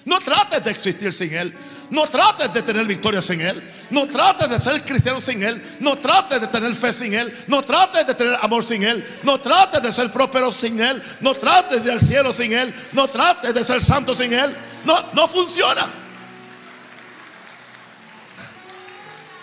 No 0.07 0.19
trates 0.21 0.65
de 0.65 0.71
existir 0.71 1.13
sin 1.13 1.35
Él. 1.35 1.55
No 1.91 2.07
trates 2.07 2.53
de 2.53 2.63
tener 2.63 2.85
victoria 2.85 3.23
sin 3.23 3.41
Él. 3.41 3.71
No 3.91 4.07
trates 4.09 4.49
de 4.49 4.59
ser 4.59 4.85
cristiano 4.85 5.21
sin 5.21 5.43
Él. 5.43 5.63
No 5.81 5.97
trates 5.99 6.41
de 6.41 6.47
tener 6.49 6.75
fe 6.75 6.93
sin 6.93 7.15
Él. 7.15 7.33
No 7.47 7.63
trates 7.63 8.07
de 8.07 8.15
tener 8.15 8.39
amor 8.43 8.65
sin 8.65 8.83
Él. 8.83 9.07
No 9.23 9.39
trates 9.39 9.83
de 9.83 9.93
ser 9.93 10.11
próspero 10.11 10.51
sin 10.51 10.81
Él. 10.81 11.03
No 11.21 11.35
trates 11.35 11.85
de 11.85 11.91
ir 11.91 11.93
al 11.93 12.01
cielo 12.01 12.33
sin 12.33 12.53
Él. 12.53 12.75
No 12.93 13.07
trates 13.07 13.55
de 13.55 13.65
ser 13.65 13.83
santo 13.83 14.15
sin 14.15 14.33
Él. 14.33 14.57
No, 14.85 14.97
no 15.13 15.29
funciona. 15.29 15.87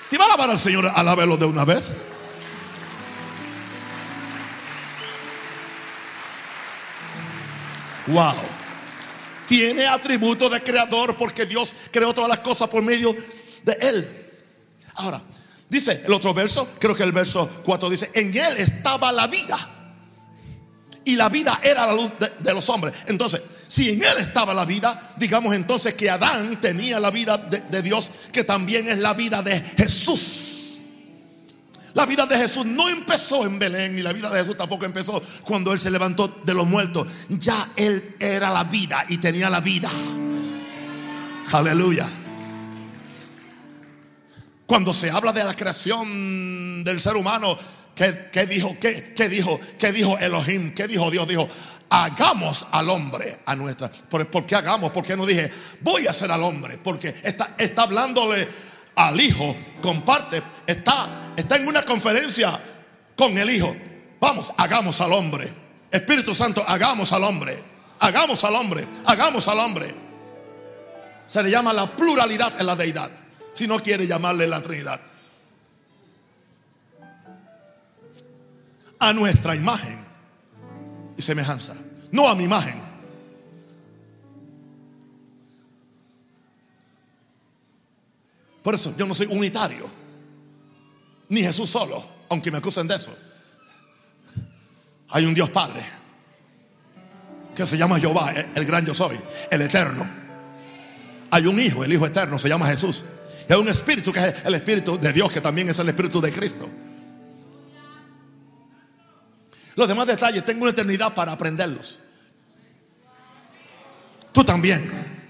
Si 0.05 0.17
va 0.17 0.25
a 0.25 0.27
alabar 0.27 0.50
al 0.50 0.59
Señor, 0.59 0.91
alábelo 0.93 1.38
de 1.38 1.45
una 1.45 1.63
vez. 1.63 1.93
Wow 8.07 8.62
tiene 9.47 9.85
atributo 9.88 10.50
de 10.50 10.62
creador 10.62 11.15
porque 11.17 11.45
Dios 11.45 11.73
creó 11.91 12.13
todas 12.13 12.29
las 12.29 12.39
cosas 12.39 12.69
por 12.69 12.81
medio 12.81 13.15
de 13.63 13.77
Él. 13.81 14.31
Ahora, 14.95 15.21
dice 15.69 16.03
el 16.05 16.13
otro 16.13 16.33
verso, 16.33 16.67
creo 16.79 16.95
que 16.95 17.03
el 17.03 17.12
verso 17.12 17.50
4 17.63 17.89
dice, 17.89 18.12
en 18.13 18.35
Él 18.35 18.57
estaba 18.57 19.12
la 19.12 19.27
vida. 19.27 19.69
Y 21.05 21.17
la 21.17 21.27
vida 21.27 21.59
era 21.62 21.85
la 21.85 21.93
luz 21.93 22.13
de, 22.39 22.53
los 22.53 22.69
hombres. 22.69 22.93
Entonces, 23.07 23.41
si 23.67 23.91
en 23.91 24.01
Él 24.01 24.17
estaba 24.19 24.53
la 24.53 24.65
vida, 24.65 25.13
digamos 25.17 25.53
entonces 25.53 25.95
que 25.95 26.09
Adán 26.09 26.62
tenía 26.62 26.97
la 27.00 27.12
vida 27.12 27.38
de 27.38 27.81
Dios, 27.81 28.09
que 28.31 28.45
también 28.45 28.88
es 28.88 28.97
la 29.00 29.13
vida 29.13 29.41
de 29.41 29.59
Jesús. 29.59 30.52
La 31.93 32.05
vida 32.07 32.25
de 32.25 32.38
Jesús 32.38 32.65
no 32.65 32.89
empezó 32.89 33.45
en 33.45 33.59
Belén 33.59 33.97
y 33.97 34.01
la 34.01 34.13
vida 34.13 34.29
de 34.29 34.39
Jesús 34.39 34.57
tampoco 34.57 34.85
empezó 34.85 35.21
cuando 35.43 35.71
Él 35.73 35.79
se 35.79 35.91
levantó 35.91 36.27
de 36.43 36.53
los 36.53 36.65
muertos. 36.65 37.07
Ya 37.29 37.71
Él 37.75 38.15
era 38.19 38.50
la 38.51 38.63
vida 38.63 39.05
y 39.09 39.17
tenía 39.17 39.50
la 39.50 39.62
vida. 39.62 39.91
Aleluya. 41.51 42.09
Cuando 44.65 44.91
se 44.91 45.12
habla 45.12 45.31
de 45.31 45.43
la 45.43 45.53
creación 45.53 46.83
del 46.83 47.00
ser 47.00 47.15
humano, 47.15 47.55
¿qué, 47.93 48.45
dijo? 48.47 48.75
¿Qué, 48.79 49.29
dijo? 49.29 49.59
¿Qué 49.77 49.91
dijo 49.91 50.17
Elohim? 50.17 50.73
¿Qué 50.73 50.88
dijo 50.88 51.12
Dios? 51.12 51.27
Dijo, 51.27 51.47
hagamos 51.89 52.65
al 52.71 52.89
hombre 52.89 53.41
a 53.45 53.55
nuestra. 53.55 53.91
¿Por, 54.09 54.45
qué 54.47 54.55
hagamos? 54.55 54.89
Porque 54.89 55.15
no 55.15 55.27
dije, 55.27 55.51
voy 55.81 56.07
a 56.07 56.12
hacer 56.12 56.31
al 56.31 56.41
hombre? 56.41 56.79
Porque 56.79 57.13
está 57.23 57.83
hablándole 57.83 58.47
al 58.95 59.19
hijo, 59.19 59.55
comparte, 59.81 60.41
está 60.67 61.23
está 61.35 61.57
en 61.57 61.67
una 61.67 61.83
conferencia 61.83 62.59
con 63.15 63.38
el 63.38 63.50
Hijo. 63.50 63.75
Vamos, 64.19 64.53
hagamos 64.57 65.00
al 65.01 65.13
hombre. 65.13 65.51
Espíritu 65.91 66.33
Santo, 66.33 66.63
hagamos 66.67 67.12
al 67.13 67.23
hombre. 67.23 67.57
Hagamos 68.00 68.43
al 68.43 68.55
hombre. 68.55 68.88
Hagamos 69.05 69.47
al 69.47 69.59
hombre. 69.59 69.93
Se 71.27 71.41
le 71.43 71.50
llama 71.50 71.73
la 71.73 71.95
pluralidad 71.95 72.59
en 72.59 72.65
la 72.65 72.75
deidad. 72.75 73.12
Si 73.53 73.67
no 73.67 73.79
quiere 73.79 74.07
llamarle 74.07 74.47
la 74.47 74.62
Trinidad. 74.62 75.00
A 79.00 79.13
nuestra 79.13 79.55
imagen 79.55 80.00
y 81.17 81.21
semejanza. 81.21 81.75
No 82.12 82.27
a 82.27 82.35
mi 82.35 82.45
imagen. 82.45 82.81
Por 88.63 88.74
eso 88.74 88.96
yo 88.98 89.05
no 89.05 89.13
soy 89.13 89.27
unitario. 89.27 89.89
Ni 91.29 91.41
Jesús 91.41 91.70
solo, 91.70 92.03
aunque 92.29 92.50
me 92.50 92.58
acusen 92.58 92.88
de 92.88 92.96
eso. 92.96 93.15
Hay 95.10 95.25
un 95.25 95.34
Dios 95.34 95.50
Padre 95.50 95.84
que 97.55 97.65
se 97.67 97.77
llama 97.77 98.00
Jehová, 98.00 98.34
el 98.55 98.65
gran 98.65 98.86
yo 98.86 98.93
soy, 98.93 99.17
el 99.51 99.62
eterno. 99.62 100.10
Hay 101.29 101.46
un 101.46 101.60
Hijo, 101.60 101.84
el 101.84 101.93
Hijo 101.93 102.05
eterno, 102.08 102.39
se 102.39 102.50
llama 102.50 102.65
Jesús. 102.67 103.05
Y 103.48 103.53
hay 103.53 103.60
un 103.60 103.67
Espíritu 103.67 104.12
que 104.12 104.20
es 104.20 104.46
el 104.46 104.55
Espíritu 104.55 105.00
de 105.00 105.12
Dios, 105.13 105.32
que 105.32 105.41
también 105.41 105.70
es 105.70 105.77
el 105.77 105.89
Espíritu 105.89 106.22
de 106.22 106.32
Cristo. 106.32 106.70
Los 109.75 109.88
demás 109.88 110.08
detalles, 110.08 110.46
tengo 110.46 110.62
una 110.62 110.72
eternidad 110.72 111.13
para 111.13 111.32
aprenderlos. 111.32 112.00
Tú 114.32 114.43
también. 114.43 115.23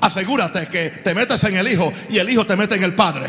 Asegúrate 0.00 0.68
que 0.68 0.90
te 0.90 1.14
metes 1.14 1.42
en 1.44 1.56
el 1.56 1.68
Hijo 1.68 1.92
y 2.08 2.18
el 2.18 2.30
Hijo 2.30 2.46
te 2.46 2.56
mete 2.56 2.76
en 2.76 2.84
el 2.84 2.94
Padre. 2.94 3.26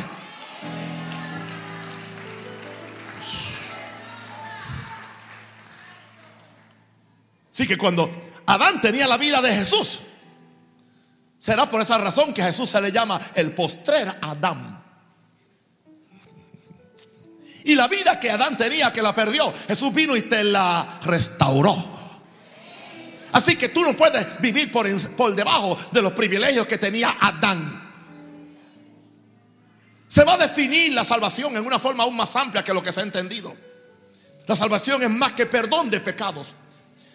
Así 7.51 7.67
que 7.67 7.77
cuando 7.77 8.09
Adán 8.45 8.79
tenía 8.79 9.05
la 9.07 9.17
vida 9.17 9.41
de 9.41 9.53
Jesús, 9.53 10.01
será 11.38 11.69
por 11.69 11.81
esa 11.81 11.97
razón 11.97 12.33
que 12.33 12.43
Jesús 12.43 12.69
se 12.69 12.79
le 12.79 12.91
llama 12.91 13.19
el 13.35 13.51
postrer 13.51 14.17
Adán. 14.21 14.81
Y 17.65 17.75
la 17.75 17.88
vida 17.88 18.19
que 18.19 18.31
Adán 18.31 18.55
tenía, 18.55 18.93
que 18.93 19.01
la 19.01 19.13
perdió, 19.13 19.53
Jesús 19.67 19.93
vino 19.93 20.15
y 20.15 20.21
te 20.23 20.43
la 20.43 20.99
restauró. 21.03 21.99
Así 23.31 23.55
que 23.55 23.69
tú 23.69 23.81
no 23.81 23.95
puedes 23.95 24.39
vivir 24.41 24.71
por, 24.71 25.36
debajo 25.36 25.77
de 25.91 26.01
los 26.01 26.13
privilegios 26.13 26.65
que 26.65 26.77
tenía 26.77 27.15
Adán. 27.19 27.88
Se 30.07 30.24
va 30.24 30.33
a 30.33 30.38
definir 30.38 30.93
la 30.93 31.05
salvación 31.05 31.55
en 31.55 31.65
una 31.65 31.77
forma 31.77 32.03
aún 32.03 32.15
más 32.15 32.36
amplia 32.36 32.63
que 32.63 32.74
lo 32.74 32.81
que 32.81 32.91
se 32.91 33.01
ha 33.01 33.03
entendido. 33.03 33.55
La 34.48 34.55
salvación 34.55 35.03
es 35.03 35.09
más 35.09 35.33
que 35.33 35.45
perdón 35.45 35.91
de 35.91 36.01
pecados. 36.01 36.55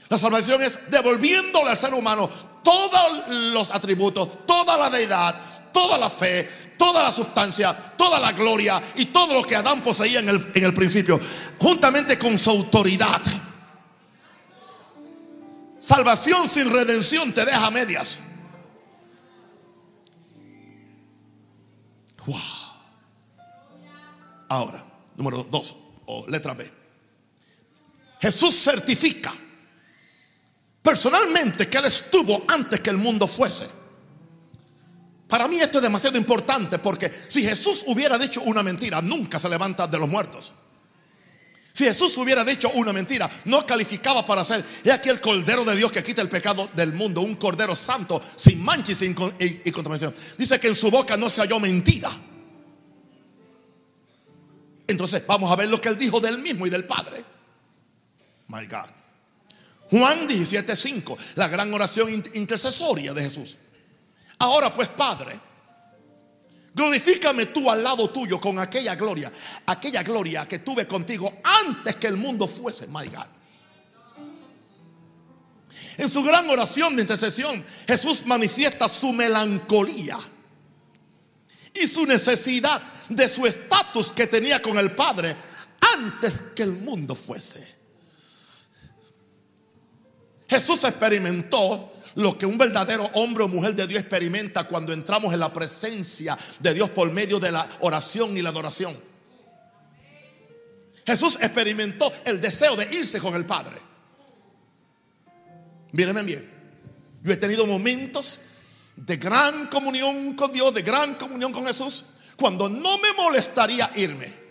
La 0.09 0.19
salvación 0.19 0.63
es 0.63 0.79
devolviéndole 0.89 1.71
al 1.71 1.77
ser 1.77 1.93
humano 1.93 2.29
todos 2.63 3.29
los 3.53 3.73
atributos, 3.73 4.47
toda 4.47 4.77
la 4.77 4.89
deidad, 4.89 5.41
toda 5.73 5.99
la 5.99 6.09
fe, 6.09 6.49
toda 6.79 7.03
la 7.03 7.11
sustancia, 7.11 7.75
toda 7.97 8.21
la 8.21 8.31
gloria 8.31 8.81
y 8.95 9.07
todo 9.07 9.35
lo 9.35 9.43
que 9.43 9.57
Adán 9.57 9.83
poseía 9.83 10.21
en 10.21 10.29
el 10.29 10.75
principio, 10.75 11.19
juntamente 11.59 12.17
con 12.17 12.39
su 12.39 12.51
autoridad. 12.51 13.21
Salvación 15.85 16.49
sin 16.49 16.73
redención 16.73 17.35
te 17.35 17.45
deja 17.45 17.71
medias. 17.71 18.19
Wow. 22.25 22.41
Ahora, 24.49 24.83
número 25.15 25.47
dos, 25.51 25.77
o 26.07 26.25
letra 26.27 26.55
B. 26.55 26.73
Jesús 28.19 28.55
certifica 28.55 29.35
personalmente 30.81 31.69
que 31.69 31.77
Él 31.77 31.85
estuvo 31.85 32.45
antes 32.49 32.81
que 32.81 32.89
el 32.89 32.97
mundo 32.97 33.27
fuese. 33.27 33.67
Para 35.29 35.47
mí 35.47 35.61
esto 35.61 35.79
es 35.79 35.83
demasiado 35.83 36.17
importante 36.17 36.79
porque 36.79 37.13
si 37.29 37.43
Jesús 37.43 37.85
hubiera 37.89 38.17
dicho 38.17 38.41
una 38.41 38.63
mentira, 38.63 39.03
nunca 39.03 39.39
se 39.39 39.51
levanta 39.51 39.87
de 39.87 39.99
los 39.99 40.09
muertos. 40.09 40.55
Si 41.75 41.85
Jesús 41.85 42.17
hubiera 42.19 42.45
dicho 42.45 42.71
una 42.75 42.93
mentira, 42.93 43.29
no 43.47 43.67
calificaba 43.67 44.25
para 44.25 44.45
ser, 44.45 44.65
he 44.85 44.93
aquí 44.93 45.09
el 45.09 45.21
Cordero 45.21 45.65
de 45.65 45.75
Dios 45.75 45.91
que 45.91 46.05
quita 46.05 46.23
el 46.23 46.29
pecado 46.29 46.71
del 46.73 46.93
mundo, 46.93 47.21
un 47.21 47.35
Cordero 47.35 47.75
santo, 47.75 48.23
sin 48.37 48.63
mancha 48.63 48.93
y 48.93 48.95
sin 48.95 49.11
y, 49.41 49.73
contaminación. 49.73 50.15
Dice 50.39 50.61
que 50.61 50.69
en 50.69 50.77
su 50.77 50.89
boca 50.89 51.17
no 51.17 51.29
se 51.29 51.41
halló 51.41 51.59
mentira. 51.59 52.13
Entonces 54.87 55.27
vamos 55.27 55.51
a 55.51 55.57
ver 55.57 55.69
lo 55.69 55.81
que 55.81 55.89
él 55.89 55.99
dijo 55.99 56.21
del 56.21 56.39
mismo 56.39 56.65
y 56.65 56.71
del 56.71 56.85
Padre. 56.85 57.25
My 58.47 58.67
God. 58.67 58.91
Juan 59.91 60.29
17:5, 60.29 61.17
la 61.35 61.49
gran 61.49 61.75
oración 61.75 62.09
intercesoria 62.35 63.13
de 63.13 63.23
Jesús. 63.23 63.57
Ahora 64.39 64.73
pues, 64.73 64.91
Padre, 64.91 65.41
glorifícame 66.75 67.47
tú 67.47 67.71
al 67.71 67.83
lado 67.83 68.11
tuyo 68.11 68.41
con 68.41 68.59
aquella 68.59 68.95
gloria, 68.97 69.33
aquella 69.67 70.03
gloria 70.03 70.47
que 70.47 70.59
tuve 70.59 70.87
contigo 70.87 71.41
antes 71.43 71.97
que 71.97 72.09
el 72.09 72.17
mundo 72.17 72.47
fuese, 72.47 72.87
my 72.89 73.07
God. 73.07 73.27
En 75.97 76.11
su 76.11 76.23
gran 76.23 76.49
oración 76.51 76.97
de 76.97 77.03
intercesión, 77.03 77.65
Jesús 77.87 78.27
manifiesta 78.27 78.89
su 78.89 79.13
melancolía 79.13 80.19
y 81.73 81.87
su 81.87 82.07
necesidad 82.07 82.83
de 83.09 83.29
su 83.29 83.47
estatus 83.47 84.11
que 84.13 84.27
tenía 84.27 84.61
con 84.61 84.79
el 84.79 84.95
Padre 84.95 85.37
antes 85.97 86.43
que 86.55 86.63
el 86.63 86.73
mundo 86.73 87.15
fuese. 87.15 87.75
Jesús 90.49 90.85
experimentó 90.85 91.93
lo 92.17 92.39
que 92.39 92.47
un 92.47 92.59
verdadero 92.59 93.05
hombre 93.15 93.45
o 93.45 93.49
mujer 93.49 93.75
de 93.75 93.87
Dios 93.87 94.01
experimenta 94.01 94.65
cuando 94.65 94.93
entramos 94.93 95.33
en 95.33 95.41
la 95.41 95.53
presencia 95.53 96.39
de 96.61 96.75
Dios 96.75 96.91
por 96.91 97.11
medio 97.11 97.41
de 97.41 97.53
la 97.53 97.69
oración 97.81 98.37
y 98.37 98.43
la 98.43 98.51
adoración. 98.51 98.97
Jesús 101.07 101.39
experimentó 101.41 102.13
el 102.25 102.41
deseo 102.41 102.77
de 102.77 102.89
irse 102.97 103.21
con 103.21 103.35
el 103.35 103.45
Padre. 103.45 103.77
Mírenme 105.93 106.23
bien. 106.23 106.51
Yo 107.23 107.33
he 107.33 107.37
tenido 107.37 107.67
momentos 107.67 108.41
de 108.97 109.17
gran 109.17 109.67
comunión 109.67 110.35
con 110.35 110.53
Dios, 110.53 110.73
de 110.75 110.83
gran 110.83 111.15
comunión 111.15 111.53
con 111.53 111.67
Jesús, 111.67 112.05
cuando 112.37 112.69
no 112.69 112.99
me 112.99 113.13
molestaría 113.13 113.91
irme. 113.97 114.44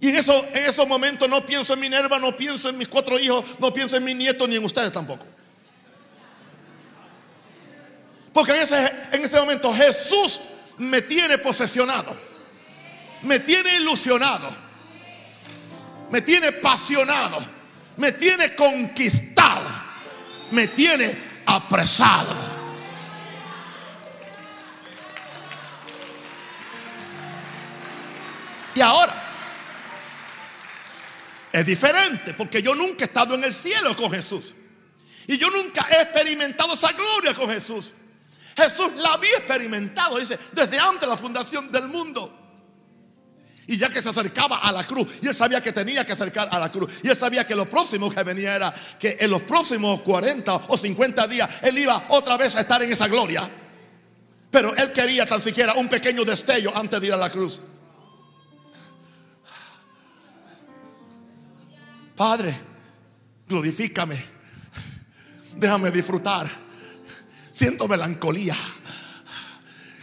Y 0.00 0.08
en, 0.08 0.16
eso, 0.16 0.46
en 0.54 0.64
esos 0.64 0.88
momentos 0.88 1.28
no 1.28 1.44
pienso 1.44 1.74
en 1.74 1.80
Minerva, 1.80 2.18
no 2.18 2.34
pienso 2.34 2.70
en 2.70 2.78
mis 2.78 2.88
cuatro 2.88 3.18
hijos, 3.18 3.44
no 3.58 3.72
pienso 3.72 3.98
en 3.98 4.04
mis 4.04 4.16
nietos 4.16 4.48
ni 4.48 4.56
en 4.56 4.64
ustedes 4.64 4.90
tampoco. 4.90 5.26
Porque 8.32 8.52
en 8.52 8.62
ese, 8.62 8.92
en 9.12 9.24
ese 9.24 9.38
momento 9.38 9.74
Jesús 9.74 10.40
me 10.78 11.02
tiene 11.02 11.36
posesionado, 11.36 12.16
me 13.22 13.40
tiene 13.40 13.76
ilusionado, 13.76 14.48
me 16.10 16.22
tiene 16.22 16.46
apasionado, 16.46 17.38
me 17.98 18.12
tiene 18.12 18.54
conquistado, 18.54 19.68
me 20.50 20.68
tiene 20.68 21.14
apresado. 21.44 22.34
Y 28.74 28.80
ahora, 28.80 29.29
es 31.52 31.66
diferente 31.66 32.34
porque 32.34 32.62
yo 32.62 32.74
nunca 32.74 33.04
he 33.04 33.08
estado 33.08 33.34
en 33.34 33.44
el 33.44 33.52
cielo 33.52 33.96
con 33.96 34.10
Jesús. 34.10 34.54
Y 35.26 35.38
yo 35.38 35.50
nunca 35.50 35.86
he 35.90 36.02
experimentado 36.02 36.74
esa 36.74 36.92
gloria 36.92 37.34
con 37.34 37.48
Jesús. 37.48 37.94
Jesús 38.56 38.90
la 38.96 39.14
había 39.14 39.36
experimentado, 39.36 40.18
dice, 40.18 40.38
desde 40.52 40.78
antes 40.78 41.02
de 41.02 41.06
la 41.06 41.16
fundación 41.16 41.70
del 41.70 41.86
mundo. 41.86 42.36
Y 43.66 43.76
ya 43.76 43.88
que 43.88 44.02
se 44.02 44.08
acercaba 44.08 44.58
a 44.58 44.72
la 44.72 44.82
cruz, 44.82 45.06
y 45.22 45.28
él 45.28 45.34
sabía 45.34 45.60
que 45.60 45.72
tenía 45.72 46.04
que 46.04 46.12
acercar 46.12 46.48
a 46.50 46.58
la 46.58 46.72
cruz, 46.72 46.92
y 47.04 47.08
él 47.08 47.16
sabía 47.16 47.46
que 47.46 47.54
lo 47.54 47.68
próximo 47.68 48.10
que 48.10 48.22
venía 48.24 48.56
era 48.56 48.74
que 48.98 49.16
en 49.20 49.30
los 49.30 49.42
próximos 49.42 50.00
40 50.00 50.62
o 50.68 50.76
50 50.76 51.26
días 51.28 51.48
él 51.62 51.78
iba 51.78 52.06
otra 52.08 52.36
vez 52.36 52.56
a 52.56 52.60
estar 52.62 52.82
en 52.82 52.92
esa 52.92 53.06
gloria. 53.06 53.48
Pero 54.50 54.74
él 54.74 54.92
quería 54.92 55.24
tan 55.24 55.40
siquiera 55.40 55.74
un 55.74 55.88
pequeño 55.88 56.24
destello 56.24 56.72
antes 56.76 57.00
de 57.00 57.06
ir 57.06 57.12
a 57.12 57.16
la 57.16 57.30
cruz. 57.30 57.62
Padre, 62.20 62.54
glorifícame. 63.48 64.22
Déjame 65.56 65.90
disfrutar. 65.90 66.50
Siento 67.50 67.88
melancolía 67.88 68.54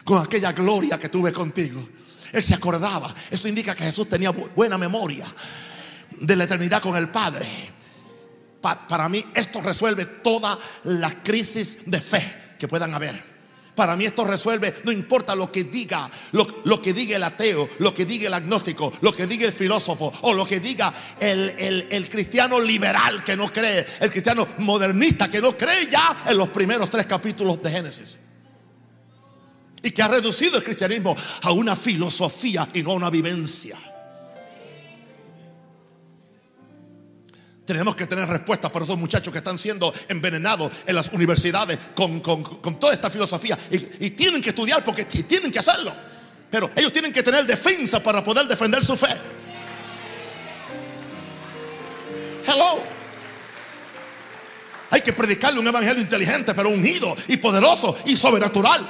con 0.04 0.26
aquella 0.26 0.52
gloria 0.52 0.98
que 0.98 1.10
tuve 1.10 1.32
contigo. 1.32 1.88
Él 2.34 2.42
se 2.42 2.56
acordaba. 2.56 3.14
Eso 3.30 3.48
indica 3.48 3.76
que 3.76 3.84
Jesús 3.84 4.10
tenía 4.10 4.32
buena 4.32 4.80
memoria 4.80 5.32
de 6.20 6.36
la 6.36 6.46
eternidad 6.46 6.82
con 6.82 6.96
el 6.96 7.08
Padre. 7.10 7.46
para 8.62 9.08
mí 9.10 9.24
esto 9.36 9.62
resuelve 9.62 10.06
todas 10.08 10.58
las 10.86 11.18
crisis 11.24 11.78
de 11.86 12.02
fe 12.02 12.56
que 12.58 12.68
puedan 12.68 12.96
haber. 12.96 13.37
Para 13.78 13.96
mí 13.96 14.06
esto 14.06 14.26
resuelve, 14.26 14.74
no 14.86 14.92
importa 14.92 15.36
lo 15.36 15.52
que 15.52 15.64
diga, 15.64 16.10
lo, 16.32 16.82
que 16.82 16.94
diga 16.94 17.16
el 17.16 17.24
ateo, 17.24 17.70
lo 17.78 17.94
que 17.94 18.06
diga 18.06 18.26
el 18.26 18.34
agnóstico, 18.34 18.92
lo 19.02 19.14
que 19.14 19.28
diga 19.28 19.46
el 19.46 19.54
filósofo 19.54 20.12
o 20.22 20.34
lo 20.34 20.48
que 20.48 20.60
diga 20.60 20.92
el, 21.20 21.86
el 21.88 22.10
cristiano 22.10 22.60
liberal 22.60 23.24
que 23.24 23.38
no 23.38 23.54
cree, 23.54 23.86
el 24.00 24.10
cristiano 24.10 24.48
modernista 24.58 25.30
que 25.30 25.40
no 25.40 25.56
cree 25.56 25.88
ya 25.92 26.24
en 26.26 26.40
los 26.40 26.50
primeros 26.50 26.90
tres 26.90 27.06
capítulos 27.06 27.62
de 27.62 27.70
Génesis. 27.70 28.18
Y 29.84 29.92
que 29.92 30.02
ha 30.02 30.08
reducido 30.08 30.58
el 30.58 30.64
cristianismo 30.64 31.16
a 31.44 31.52
una 31.52 31.76
filosofía 31.76 32.68
y 32.74 32.82
no 32.82 32.94
a 32.94 32.96
una 32.96 33.12
vivencia. 33.12 33.78
Tenemos 37.68 37.98
que 37.98 38.08
tener 38.08 38.26
respuestas 38.30 38.72
para 38.72 38.86
esos 38.86 38.98
muchachos 38.98 39.30
que 39.30 39.40
están 39.40 39.58
siendo 39.58 39.94
envenenados 40.08 40.72
en 40.86 40.96
las 40.96 41.12
universidades 41.12 41.78
con, 41.94 42.22
toda 42.80 42.94
esta 42.94 43.10
filosofía. 43.10 43.58
Y, 43.70 44.12
tienen 44.12 44.42
que 44.42 44.52
estudiar 44.52 44.86
porque 44.86 45.04
tienen 45.04 45.52
que 45.52 45.60
hacerlo. 45.60 45.92
Pero 46.50 46.72
ellos 46.78 46.94
tienen 46.94 47.12
que 47.12 47.22
tener 47.22 47.46
defensa 47.46 48.02
para 48.02 48.24
poder 48.24 48.48
defender 48.48 48.86
su 48.86 48.96
fe. 48.96 49.10
Hello. 52.48 52.82
Hay 54.90 55.02
que 55.02 55.12
predicarle 55.12 55.60
un 55.60 55.68
evangelio 55.68 56.02
inteligente, 56.02 56.54
pero 56.54 56.70
ungido 56.70 57.18
y 57.28 57.36
poderoso 57.36 57.98
y 58.06 58.16
sobrenatural. 58.16 58.90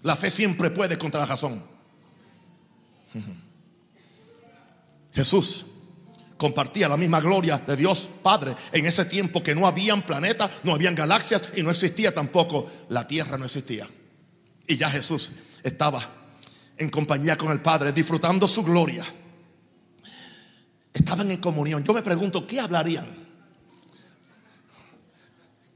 La 0.00 0.16
fe 0.16 0.30
siempre 0.30 0.70
puede 0.70 0.96
contra 0.96 1.20
la 1.20 1.26
razón. 1.26 1.73
Jesús 5.14 5.66
compartía 6.36 6.88
la 6.88 6.96
misma 6.96 7.20
gloria 7.20 7.58
de 7.58 7.76
Dios 7.76 8.08
Padre 8.22 8.54
en 8.72 8.86
ese 8.86 9.04
tiempo 9.04 9.42
que 9.42 9.54
no 9.54 9.66
habían 9.66 10.02
planetas, 10.04 10.50
no 10.64 10.74
habían 10.74 10.94
galaxias 10.94 11.42
y 11.56 11.62
no 11.62 11.70
existía 11.70 12.12
tampoco 12.12 12.70
la 12.88 13.06
tierra, 13.06 13.38
no 13.38 13.44
existía. 13.44 13.88
Y 14.66 14.76
ya 14.76 14.90
Jesús 14.90 15.32
estaba 15.62 16.02
en 16.76 16.90
compañía 16.90 17.38
con 17.38 17.52
el 17.52 17.60
Padre, 17.60 17.92
disfrutando 17.92 18.48
su 18.48 18.64
gloria. 18.64 19.04
Estaban 20.92 21.30
en 21.30 21.40
comunión. 21.40 21.84
Yo 21.84 21.92
me 21.92 22.02
pregunto, 22.02 22.46
¿qué 22.46 22.60
hablarían? 22.60 23.06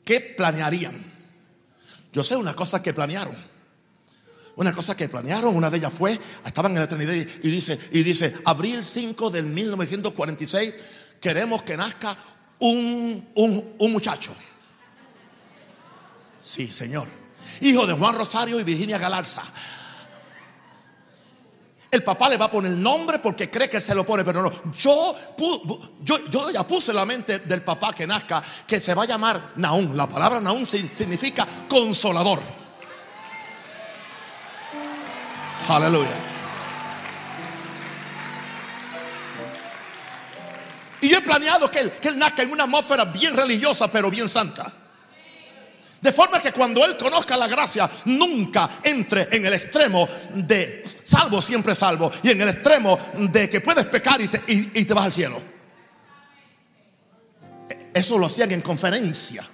¿Qué 0.05 0.20
planearían? 0.20 0.96
Yo 2.12 2.24
sé 2.24 2.37
una 2.37 2.57
cosa 2.57 2.83
que 2.83 2.94
planearon 2.94 3.37
una 4.58 4.72
cosa 4.72 4.96
que 4.96 5.08
planearon, 5.08 5.54
una 5.54 5.70
de 5.70 5.78
ellas 5.78 5.92
fue, 5.92 6.18
estaban 6.44 6.72
en 6.72 6.78
la 6.78 6.84
eternidad 6.84 7.14
y 7.14 7.48
dice, 7.48 7.78
y 7.92 8.02
dice, 8.02 8.34
abril 8.44 8.82
5 8.82 9.30
del 9.30 9.44
1946, 9.44 10.74
queremos 11.20 11.62
que 11.62 11.76
nazca 11.76 12.16
un, 12.58 13.28
un 13.78 13.92
muchacho. 13.92 14.34
Sí, 16.42 16.66
Señor. 16.66 17.06
Hijo 17.60 17.86
de 17.86 17.92
Juan 17.94 18.16
Rosario 18.16 18.58
y 18.58 18.64
Virginia 18.64 18.98
Galarza. 18.98 19.42
El 21.88 22.02
papá 22.02 22.28
le 22.28 22.36
va 22.36 22.46
a 22.46 22.50
poner 22.50 22.72
el 22.72 22.82
nombre 22.82 23.20
porque 23.20 23.48
cree 23.48 23.70
que 23.70 23.76
él 23.76 23.82
se 23.82 23.94
lo 23.94 24.04
pone, 24.04 24.24
pero 24.24 24.42
no. 24.42 24.50
Yo, 24.72 25.14
yo, 26.02 26.26
yo 26.28 26.50
ya 26.50 26.66
puse 26.66 26.92
la 26.92 27.06
mente 27.06 27.38
del 27.38 27.62
papá 27.62 27.94
que 27.94 28.08
nazca 28.08 28.42
que 28.66 28.80
se 28.80 28.92
va 28.92 29.04
a 29.04 29.06
llamar 29.06 29.52
Naún. 29.54 29.96
La 29.96 30.08
palabra 30.08 30.40
Naún 30.40 30.66
significa 30.66 31.46
consolador. 31.68 32.40
Aleluya. 35.68 36.09
Y 41.00 41.14
he 41.14 41.20
planeado 41.20 41.70
que 41.70 41.81
él, 41.81 41.92
que 41.92 42.11
nazca 42.12 42.42
en 42.42 42.52
una 42.52 42.64
atmósfera 42.64 43.04
bien 43.04 43.37
religiosa, 43.37 43.90
pero 43.90 44.11
bien 44.11 44.28
santa. 44.28 44.72
De 46.00 46.12
forma 46.12 46.40
que 46.40 46.52
cuando 46.52 46.85
Él 46.85 46.96
conozca 46.96 47.37
la 47.37 47.48
gracia, 47.48 47.90
nunca 48.04 48.68
entre 48.85 49.28
en 49.33 49.46
el 49.46 49.52
extremo 49.52 50.07
de 50.33 50.85
salvo, 51.02 51.42
siempre 51.42 51.74
salvo, 51.74 52.12
y 52.22 52.31
en 52.31 52.40
el 52.40 52.50
extremo 52.50 52.98
de 53.14 53.50
que 53.50 53.61
puedes 53.61 53.87
pecar 53.87 54.20
y 54.20 54.28
te, 54.28 54.94
vas 54.94 55.07
al 55.07 55.12
cielo. 55.12 55.42
Eso 57.92 58.18
lo 58.18 58.26
hacían 58.26 58.52
en 58.52 58.61
conferencia. 58.61 59.48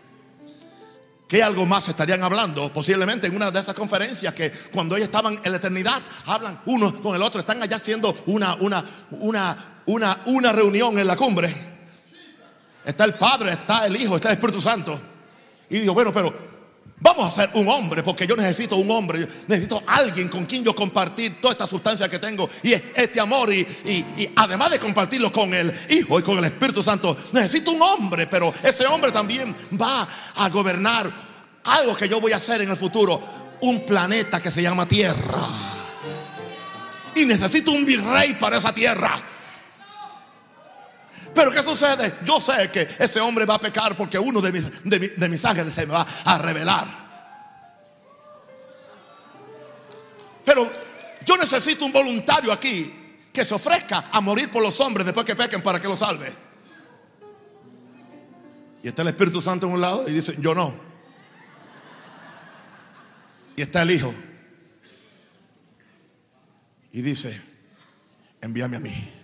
¿Qué 1.34 1.42
algo 1.42 1.66
más 1.66 1.88
estarían 1.88 2.22
hablando? 2.22 2.72
Posiblemente 2.72 3.26
en 3.26 3.34
una 3.34 3.50
de 3.50 3.58
esas 3.58 3.74
conferencias 3.74 4.32
que 4.32 4.52
cuando 4.72 4.94
ellos 4.94 5.06
estaban 5.06 5.40
en 5.42 5.50
la 5.50 5.56
eternidad, 5.56 6.00
hablan 6.26 6.60
uno 6.66 6.94
con 7.02 7.16
el 7.16 7.22
otro, 7.22 7.40
están 7.40 7.60
allá 7.60 7.74
haciendo 7.74 8.16
una, 8.26 8.54
una, 8.60 8.84
una, 9.10 9.82
una, 9.86 10.22
una 10.26 10.52
reunión 10.52 10.96
en 10.96 11.08
la 11.08 11.16
cumbre. 11.16 11.52
Está 12.84 13.02
el 13.02 13.14
Padre, 13.14 13.50
está 13.50 13.84
el 13.84 13.96
Hijo, 13.96 14.14
está 14.14 14.28
el 14.28 14.34
Espíritu 14.34 14.60
Santo. 14.60 14.96
Y 15.70 15.80
digo, 15.80 15.92
bueno, 15.92 16.14
pero 16.14 16.32
vamos 17.04 17.28
a 17.28 17.42
ser 17.42 17.50
un 17.52 17.68
hombre, 17.68 18.02
porque 18.02 18.26
yo 18.26 18.34
necesito 18.34 18.76
un 18.76 18.90
hombre, 18.90 19.28
necesito 19.46 19.82
alguien 19.86 20.30
con 20.30 20.46
quien 20.46 20.64
yo 20.64 20.74
compartir 20.74 21.38
toda 21.38 21.52
esta 21.52 21.66
sustancia 21.66 22.08
que 22.08 22.18
tengo 22.18 22.48
y 22.62 22.72
este 22.72 23.20
amor. 23.20 23.52
Y, 23.52 23.66
además 24.34 24.70
de 24.70 24.78
compartirlo 24.78 25.30
con 25.30 25.52
el 25.52 25.72
Hijo 25.90 26.18
y 26.18 26.22
con 26.22 26.38
el 26.38 26.46
Espíritu 26.46 26.82
Santo, 26.82 27.14
necesito 27.32 27.72
un 27.72 27.82
hombre, 27.82 28.26
pero 28.26 28.54
ese 28.62 28.86
hombre 28.86 29.12
también 29.12 29.54
va 29.78 30.08
a 30.36 30.48
gobernar 30.48 31.12
algo 31.64 31.94
que 31.94 32.08
yo 32.08 32.22
voy 32.22 32.32
a 32.32 32.36
hacer 32.36 32.62
en 32.62 32.70
el 32.70 32.76
futuro, 32.76 33.20
un 33.60 33.84
planeta 33.84 34.40
que 34.40 34.50
se 34.50 34.62
llama 34.62 34.88
Tierra. 34.88 35.42
Y 37.14 37.26
necesito 37.26 37.70
un 37.70 37.84
virrey 37.84 38.32
para 38.34 38.56
esa 38.56 38.72
tierra. 38.72 39.22
Pero 41.34 41.50
¿qué 41.50 41.62
sucede? 41.62 42.18
Yo 42.24 42.40
sé 42.40 42.70
que 42.70 42.88
ese 42.98 43.20
hombre 43.20 43.44
va 43.44 43.54
a 43.54 43.60
pecar 43.60 43.96
porque 43.96 44.18
uno 44.18 44.40
de 44.40 44.52
mis, 44.52 44.84
de, 44.84 45.28
mis 45.28 45.44
ángeles 45.44 45.74
se 45.74 45.86
me 45.86 45.92
va 45.92 46.06
a 46.24 46.38
revelar. 46.38 47.04
Pero 50.44 50.70
yo 51.24 51.36
necesito 51.36 51.84
un 51.84 51.92
voluntario 51.92 52.52
aquí 52.52 53.18
que 53.32 53.44
se 53.44 53.54
ofrezca 53.54 54.10
a 54.12 54.20
morir 54.20 54.50
por 54.50 54.62
los 54.62 54.78
hombres 54.80 55.04
después 55.04 55.26
que 55.26 55.34
pequen 55.34 55.62
para 55.62 55.80
que 55.80 55.88
lo 55.88 55.96
salve. 55.96 56.32
Y 58.82 58.88
está 58.88 59.02
el 59.02 59.08
Espíritu 59.08 59.40
Santo 59.40 59.66
en 59.66 59.72
un 59.72 59.80
lado 59.80 60.08
y 60.08 60.12
dice, 60.12 60.36
yo 60.38 60.54
no. 60.54 60.74
Y 63.56 63.62
está 63.62 63.82
el 63.82 63.90
Hijo. 63.90 64.14
Y 66.92 67.02
dice, 67.02 67.40
envíame 68.40 68.76
a 68.76 68.80
mí. 68.80 69.23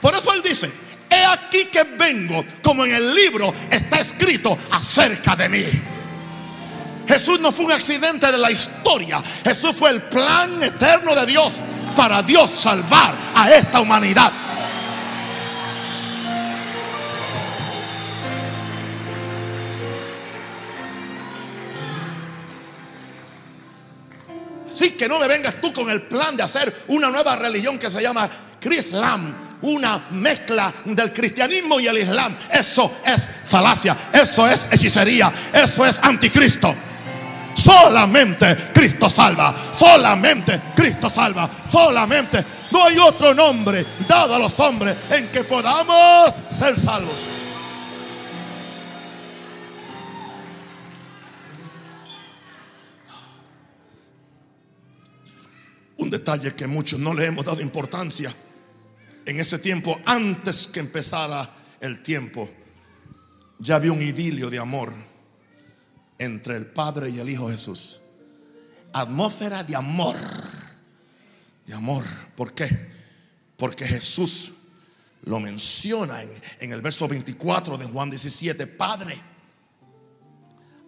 Por 0.00 0.14
eso 0.14 0.32
él 0.34 0.42
dice, 0.42 0.72
he 1.10 1.24
aquí 1.24 1.66
que 1.66 1.84
vengo, 1.84 2.44
como 2.62 2.84
en 2.84 2.94
el 2.94 3.14
libro 3.14 3.52
está 3.70 4.00
escrito 4.00 4.56
acerca 4.70 5.36
de 5.36 5.48
mí. 5.48 5.64
Jesús 7.06 7.38
no 7.40 7.52
fue 7.52 7.66
un 7.66 7.72
accidente 7.72 8.30
de 8.30 8.38
la 8.38 8.50
historia. 8.50 9.22
Jesús 9.44 9.76
fue 9.76 9.90
el 9.90 10.02
plan 10.02 10.62
eterno 10.62 11.14
de 11.14 11.26
Dios 11.26 11.60
para 11.94 12.22
Dios 12.22 12.50
salvar 12.50 13.16
a 13.34 13.50
esta 13.52 13.80
humanidad. 13.80 14.32
Así 24.76 24.90
que 24.90 25.08
no 25.08 25.18
me 25.18 25.26
vengas 25.26 25.58
tú 25.58 25.72
con 25.72 25.88
el 25.88 26.02
plan 26.02 26.36
de 26.36 26.42
hacer 26.42 26.84
una 26.88 27.08
nueva 27.08 27.34
religión 27.36 27.78
que 27.78 27.90
se 27.90 28.02
llama 28.02 28.28
Islam, 28.70 29.34
una 29.62 30.08
mezcla 30.10 30.70
del 30.84 31.14
cristianismo 31.14 31.80
y 31.80 31.86
el 31.86 31.96
islam. 31.96 32.36
Eso 32.52 32.92
es 33.02 33.26
falacia, 33.44 33.96
eso 34.12 34.46
es 34.46 34.66
hechicería, 34.70 35.32
eso 35.50 35.86
es 35.86 35.98
anticristo. 36.02 36.74
Solamente 37.54 38.54
Cristo 38.74 39.08
salva, 39.08 39.54
solamente 39.74 40.60
Cristo 40.74 41.08
salva, 41.08 41.48
solamente. 41.66 42.44
No 42.70 42.84
hay 42.84 42.98
otro 42.98 43.32
nombre 43.32 43.86
dado 44.06 44.34
a 44.34 44.38
los 44.38 44.60
hombres 44.60 44.94
en 45.10 45.28
que 45.28 45.42
podamos 45.44 46.34
ser 46.50 46.78
salvos. 46.78 47.45
Un 55.98 56.10
detalle 56.10 56.54
que 56.54 56.66
muchos 56.66 56.98
no 56.98 57.14
le 57.14 57.26
hemos 57.26 57.44
dado 57.44 57.60
importancia 57.60 58.34
en 59.26 59.40
ese 59.40 59.58
tiempo, 59.58 60.00
antes 60.06 60.68
que 60.68 60.78
empezara 60.78 61.52
el 61.80 62.02
tiempo, 62.02 62.48
ya 63.58 63.74
había 63.74 63.90
un 63.90 64.00
idilio 64.00 64.48
de 64.48 64.58
amor 64.60 64.94
entre 66.16 66.56
el 66.56 66.66
Padre 66.66 67.10
y 67.10 67.18
el 67.18 67.28
Hijo 67.28 67.50
Jesús. 67.50 68.00
Atmósfera 68.92 69.64
de 69.64 69.74
amor. 69.74 70.16
De 71.66 71.74
amor. 71.74 72.04
¿Por 72.36 72.54
qué? 72.54 72.88
Porque 73.56 73.84
Jesús 73.84 74.52
lo 75.24 75.40
menciona 75.40 76.22
en, 76.22 76.30
en, 76.60 76.72
el 76.72 76.80
verso 76.80 77.08
24 77.08 77.76
de 77.78 77.86
Juan 77.86 78.10
17. 78.10 78.64
Padre, 78.68 79.20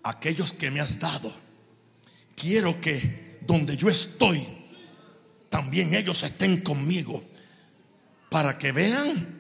aquellos 0.04 0.52
que 0.52 0.70
me 0.70 0.78
has 0.78 1.00
dado, 1.00 1.34
quiero 2.36 2.80
que 2.80 3.40
donde 3.40 3.76
yo 3.76 3.88
estoy, 3.88 4.57
también 5.48 5.94
ellos 5.94 6.22
estén 6.22 6.62
conmigo 6.62 7.24
para 8.30 8.58
que 8.58 8.72
vean 8.72 9.38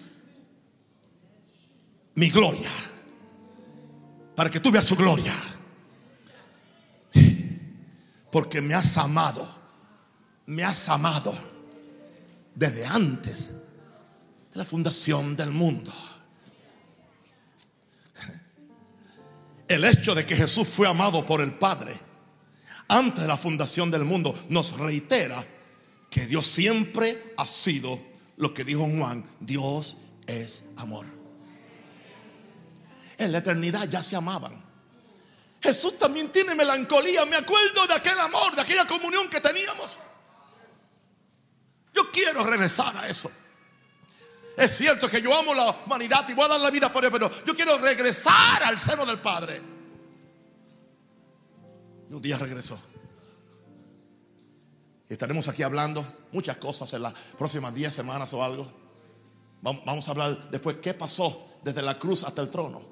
mi 2.14 2.30
gloria. 2.30 2.70
Para 4.34 4.50
que 4.50 4.60
tú 4.60 4.70
veas 4.70 4.84
su 4.84 4.96
gloria. 4.96 5.34
Porque 8.32 8.60
me 8.60 8.74
has 8.74 8.96
amado. 8.98 9.56
Me 10.46 10.64
has 10.64 10.88
amado 10.88 11.36
desde 12.54 12.86
antes 12.86 13.48
de 13.48 14.58
la 14.58 14.64
fundación 14.64 15.36
del 15.36 15.50
mundo. 15.50 15.92
El 19.68 19.84
hecho 19.84 20.14
de 20.14 20.24
que 20.24 20.34
Jesús 20.34 20.66
fue 20.66 20.88
amado 20.88 21.26
por 21.26 21.42
el 21.42 21.52
Padre 21.52 22.08
antes 22.88 23.22
de 23.22 23.28
la 23.28 23.36
fundación 23.36 23.90
del 23.90 24.04
mundo 24.04 24.34
nos 24.48 24.78
reitera 24.78 25.44
que 26.18 26.26
Dios 26.26 26.46
siempre 26.46 27.32
ha 27.36 27.46
sido 27.46 28.00
lo 28.38 28.52
que 28.52 28.64
dijo 28.64 28.80
Juan, 28.80 29.24
Dios 29.38 29.98
es 30.26 30.64
amor. 30.76 31.06
En 33.16 33.30
la 33.30 33.38
eternidad 33.38 33.88
ya 33.88 34.02
se 34.02 34.16
amaban. 34.16 34.60
Jesús 35.62 35.96
también 35.96 36.32
tiene 36.32 36.56
melancolía. 36.56 37.24
Me 37.24 37.36
acuerdo 37.36 37.86
de 37.86 37.94
aquel 37.94 38.18
amor, 38.18 38.52
de 38.56 38.62
aquella 38.62 38.84
comunión 38.84 39.30
que 39.30 39.40
teníamos. 39.40 39.96
Yo 41.94 42.10
quiero 42.10 42.42
regresar 42.42 42.96
a 42.96 43.06
eso. 43.06 43.30
Es 44.56 44.76
cierto 44.76 45.08
que 45.08 45.22
yo 45.22 45.32
amo 45.32 45.54
la 45.54 45.70
humanidad 45.70 46.28
y 46.28 46.34
voy 46.34 46.46
a 46.46 46.48
dar 46.48 46.60
la 46.60 46.70
vida 46.70 46.92
por 46.92 47.04
él, 47.04 47.12
pero 47.12 47.30
yo 47.44 47.54
quiero 47.54 47.78
regresar 47.78 48.64
al 48.64 48.76
seno 48.76 49.06
del 49.06 49.20
Padre. 49.20 49.62
Y 52.10 52.12
un 52.12 52.20
día 52.20 52.36
regresó. 52.38 52.80
Estaremos 55.08 55.48
aquí 55.48 55.62
hablando 55.62 56.06
muchas 56.32 56.58
cosas 56.58 56.92
en 56.92 57.02
las 57.02 57.14
próximas 57.38 57.74
10 57.74 57.94
semanas 57.94 58.32
o 58.34 58.44
algo. 58.44 58.70
Vamos 59.62 60.06
a 60.06 60.10
hablar 60.10 60.50
después 60.50 60.76
qué 60.82 60.92
pasó 60.92 61.58
desde 61.64 61.80
la 61.80 61.98
cruz 61.98 62.24
hasta 62.24 62.42
el 62.42 62.50
trono. 62.50 62.82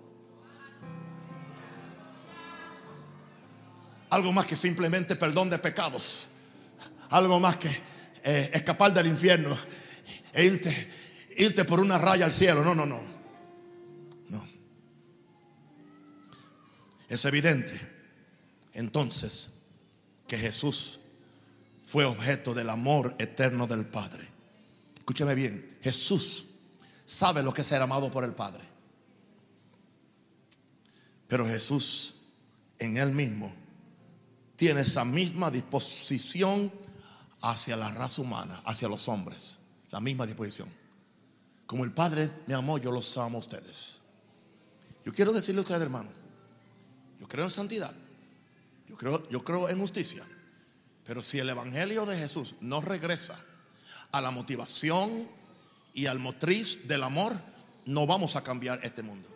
Algo 4.10 4.32
más 4.32 4.46
que 4.46 4.56
simplemente 4.56 5.14
perdón 5.16 5.50
de 5.50 5.58
pecados. 5.58 6.30
Algo 7.10 7.38
más 7.38 7.58
que 7.58 7.68
eh, 8.24 8.50
escapar 8.54 8.94
del 8.94 9.06
infierno 9.06 9.56
e 10.32 10.44
irte, 10.44 10.90
irte 11.36 11.64
por 11.64 11.80
una 11.80 11.98
raya 11.98 12.24
al 12.24 12.32
cielo. 12.32 12.64
No, 12.64 12.74
no, 12.74 12.86
no. 12.86 13.00
No. 14.28 14.48
Es 17.08 17.24
evidente 17.26 17.78
entonces 18.72 19.50
que 20.26 20.38
Jesús 20.38 21.00
fue 21.86 22.04
objeto 22.04 22.52
del 22.52 22.68
amor 22.68 23.14
eterno 23.16 23.68
del 23.68 23.86
Padre. 23.86 24.28
Escúcheme 24.98 25.36
bien, 25.36 25.78
Jesús 25.80 26.46
sabe 27.06 27.44
lo 27.44 27.54
que 27.54 27.60
es 27.60 27.66
ser 27.68 27.80
amado 27.80 28.10
por 28.10 28.24
el 28.24 28.34
Padre. 28.34 28.64
Pero 31.28 31.46
Jesús 31.46 32.16
en 32.80 32.96
él 32.96 33.12
mismo 33.12 33.52
tiene 34.56 34.80
esa 34.80 35.04
misma 35.04 35.48
disposición 35.48 36.72
hacia 37.40 37.76
la 37.76 37.92
raza 37.92 38.20
humana, 38.20 38.60
hacia 38.64 38.88
los 38.88 39.08
hombres. 39.08 39.60
La 39.92 40.00
misma 40.00 40.26
disposición. 40.26 40.68
Como 41.66 41.84
el 41.84 41.92
Padre 41.92 42.30
me 42.48 42.54
amó, 42.54 42.78
yo 42.78 42.90
los 42.90 43.16
amo 43.16 43.38
a 43.38 43.40
ustedes. 43.40 44.00
Yo 45.04 45.12
quiero 45.12 45.32
decirle 45.32 45.60
a 45.60 45.62
ustedes, 45.62 45.82
hermano, 45.82 46.10
yo 47.20 47.28
creo 47.28 47.44
en 47.44 47.50
santidad. 47.50 47.94
Yo 48.88 48.96
creo, 48.96 49.28
yo 49.28 49.44
creo 49.44 49.68
en 49.68 49.78
justicia. 49.78 50.26
Pero 51.06 51.22
si 51.22 51.38
el 51.38 51.48
Evangelio 51.48 52.04
de 52.04 52.18
Jesús 52.18 52.56
no 52.60 52.80
regresa 52.80 53.36
a 54.10 54.20
la 54.20 54.30
motivación 54.30 55.28
y 55.94 56.06
al 56.06 56.18
motriz 56.18 56.86
del 56.88 57.04
amor, 57.04 57.40
no 57.84 58.06
vamos 58.06 58.34
a 58.34 58.42
cambiar 58.42 58.80
este 58.82 59.02
mundo. 59.02 59.28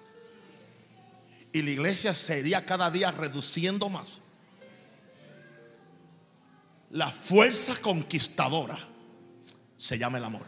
Y 1.53 1.63
la 1.63 1.71
iglesia 1.71 2.13
sería 2.15 2.67
cada 2.67 2.91
día 2.91 3.11
reduciendo 3.13 3.89
más. 3.89 4.19
La 6.91 7.11
fuerza 7.11 7.77
conquistadora 7.77 8.79
se 9.77 9.97
llama 9.97 10.19
el 10.19 10.25
amor. 10.25 10.47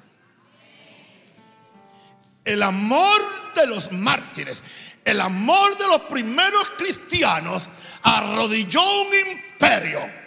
El 2.44 2.62
amor 2.64 3.20
de 3.54 3.68
los 3.68 3.92
mártires, 3.92 4.98
el 5.04 5.20
amor 5.20 5.78
de 5.78 5.86
los 5.86 6.00
primeros 6.02 6.70
cristianos 6.70 7.68
arrodilló 8.02 8.82
un 9.02 9.08
imperio. 9.30 10.21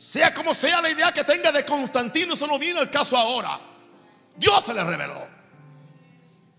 Sea 0.00 0.32
como 0.32 0.54
sea 0.54 0.80
la 0.80 0.88
idea 0.88 1.12
que 1.12 1.24
tenga 1.24 1.52
de 1.52 1.62
Constantino, 1.62 2.32
eso 2.32 2.46
no 2.46 2.58
viene 2.58 2.80
al 2.80 2.90
caso 2.90 3.18
ahora. 3.18 3.60
Dios 4.34 4.64
se 4.64 4.72
le 4.72 4.82
reveló. 4.82 5.26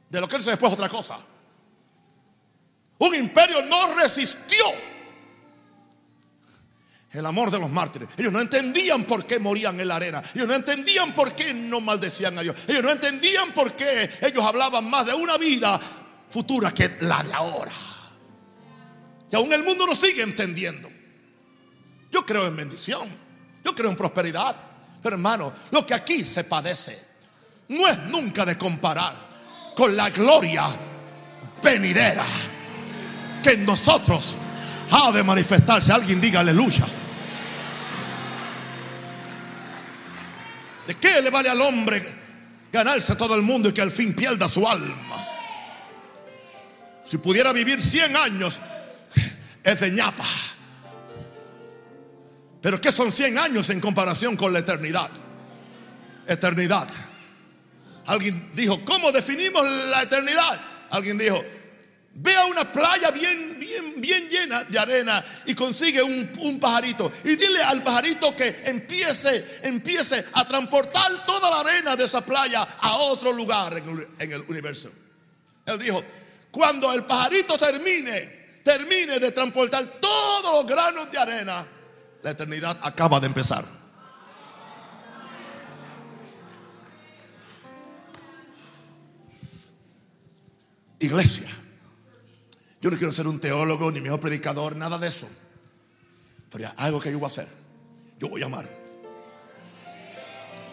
De 0.07 0.21
lo 0.21 0.27
que 0.27 0.35
él 0.35 0.43
se 0.43 0.51
después 0.51 0.71
otra 0.71 0.87
cosa. 0.87 1.17
Un 2.99 3.15
imperio 3.15 3.63
no 3.63 3.95
resistió 3.95 4.63
el 7.11 7.25
amor 7.25 7.49
de 7.49 7.57
los 7.57 7.71
mártires. 7.71 8.09
Ellos 8.15 8.31
no 8.31 8.39
entendían 8.39 9.05
por 9.05 9.25
qué 9.25 9.39
morían 9.39 9.79
en 9.79 9.87
la 9.87 9.95
arena. 9.95 10.21
Ellos 10.35 10.47
no 10.47 10.53
entendían 10.53 11.15
por 11.15 11.33
qué 11.33 11.51
no 11.51 11.81
maldecían 11.81 12.37
a 12.37 12.43
Dios. 12.43 12.55
Ellos 12.67 12.83
no 12.83 12.91
entendían 12.91 13.55
por 13.55 13.73
qué 13.75 14.07
ellos 14.21 14.45
hablaban 14.45 14.87
más 14.87 15.07
de 15.07 15.15
una 15.15 15.39
vida 15.39 15.81
futura 16.29 16.71
que 16.75 16.97
la 16.99 17.23
de 17.23 17.33
ahora. 17.33 17.73
Y 19.31 19.35
aún 19.35 19.51
el 19.51 19.63
mundo 19.63 19.87
no 19.87 19.95
sigue 19.95 20.21
entendiendo. 20.21 20.91
Yo 22.11 22.23
creo 22.23 22.45
en 22.45 22.55
bendición. 22.55 23.30
Yo 23.63 23.75
creo 23.75 23.89
en 23.89 23.95
prosperidad. 23.95 24.55
Pero 25.01 25.15
hermano, 25.15 25.51
lo 25.71 25.85
que 25.85 25.93
aquí 25.93 26.23
se 26.23 26.43
padece 26.43 27.11
no 27.69 27.87
es 27.87 27.97
nunca 28.03 28.45
de 28.45 28.57
comparar 28.57 29.15
con 29.75 29.95
la 29.95 30.09
gloria 30.09 30.65
venidera 31.63 32.25
que 33.41 33.51
en 33.51 33.65
nosotros 33.65 34.35
ha 34.91 35.11
de 35.11 35.23
manifestarse. 35.23 35.91
Alguien 35.91 36.21
diga 36.21 36.41
aleluya. 36.41 36.85
¿De 40.87 40.95
qué 40.95 41.21
le 41.21 41.29
vale 41.29 41.49
al 41.49 41.61
hombre 41.61 42.03
ganarse 42.71 43.13
a 43.13 43.17
todo 43.17 43.35
el 43.35 43.41
mundo 43.41 43.69
y 43.69 43.73
que 43.73 43.81
al 43.81 43.91
fin 43.91 44.13
pierda 44.13 44.49
su 44.49 44.67
alma? 44.67 45.27
Si 47.05 47.17
pudiera 47.17 47.53
vivir 47.53 47.81
100 47.81 48.15
años, 48.15 48.61
es 49.63 49.79
de 49.79 49.91
ñapa. 49.91 50.25
Pero 52.61 52.79
¿qué 52.79 52.91
son 52.91 53.11
100 53.11 53.37
años 53.37 53.69
en 53.69 53.79
comparación 53.79 54.37
con 54.37 54.53
la 54.53 54.59
eternidad? 54.59 55.09
Eternidad. 56.27 56.87
Alguien 58.05 58.51
dijo, 58.53 58.83
¿cómo 58.85 59.11
definimos 59.11 59.63
la 59.65 60.03
eternidad? 60.03 60.61
Alguien 60.89 61.17
dijo, 61.17 61.43
Ve 62.13 62.35
a 62.35 62.45
una 62.45 62.69
playa 62.69 63.09
bien, 63.09 63.57
bien, 63.57 64.01
bien 64.01 64.27
llena 64.27 64.65
de 64.65 64.77
arena 64.77 65.23
y 65.45 65.55
consigue 65.55 66.03
un, 66.03 66.59
pajarito. 66.59 67.09
Y 67.23 67.37
dile 67.37 67.63
al 67.63 67.81
pajarito 67.81 68.35
que 68.35 68.63
empiece, 68.65 69.61
empiece 69.63 70.25
a 70.33 70.45
transportar 70.45 71.25
toda 71.25 71.49
la 71.49 71.59
arena 71.61 71.95
de 71.95 72.03
esa 72.03 72.25
playa 72.25 72.67
a 72.81 72.97
otro 72.97 73.31
lugar 73.31 73.77
en 73.77 74.07
en 74.19 74.31
el 74.31 74.41
universo. 74.41 74.91
Él 75.65 75.79
dijo, 75.79 76.03
cuando 76.51 76.91
el 76.91 77.05
pajarito 77.05 77.57
termine, 77.57 78.59
termine 78.61 79.17
de 79.17 79.31
transportar 79.31 79.99
todos 80.01 80.53
los 80.53 80.65
granos 80.65 81.09
de 81.09 81.17
arena, 81.17 81.65
la 82.23 82.31
eternidad 82.31 82.79
acaba 82.83 83.19
de 83.19 83.27
empezar. 83.27 83.65
Iglesia. 90.99 91.49
Yo 92.79 92.89
no 92.91 92.97
quiero 92.97 93.13
ser 93.13 93.27
un 93.27 93.39
teólogo 93.39 93.91
ni 93.91 94.01
mejor 94.01 94.19
predicador, 94.19 94.75
nada 94.75 94.97
de 94.97 95.07
eso. 95.07 95.27
Pero 96.51 96.67
hay 96.67 96.87
algo 96.87 96.99
que 96.99 97.11
yo 97.11 97.19
voy 97.19 97.25
a 97.25 97.31
hacer. 97.31 97.47
Yo 98.19 98.29
voy 98.29 98.41
a 98.43 98.45
amar. 98.45 98.69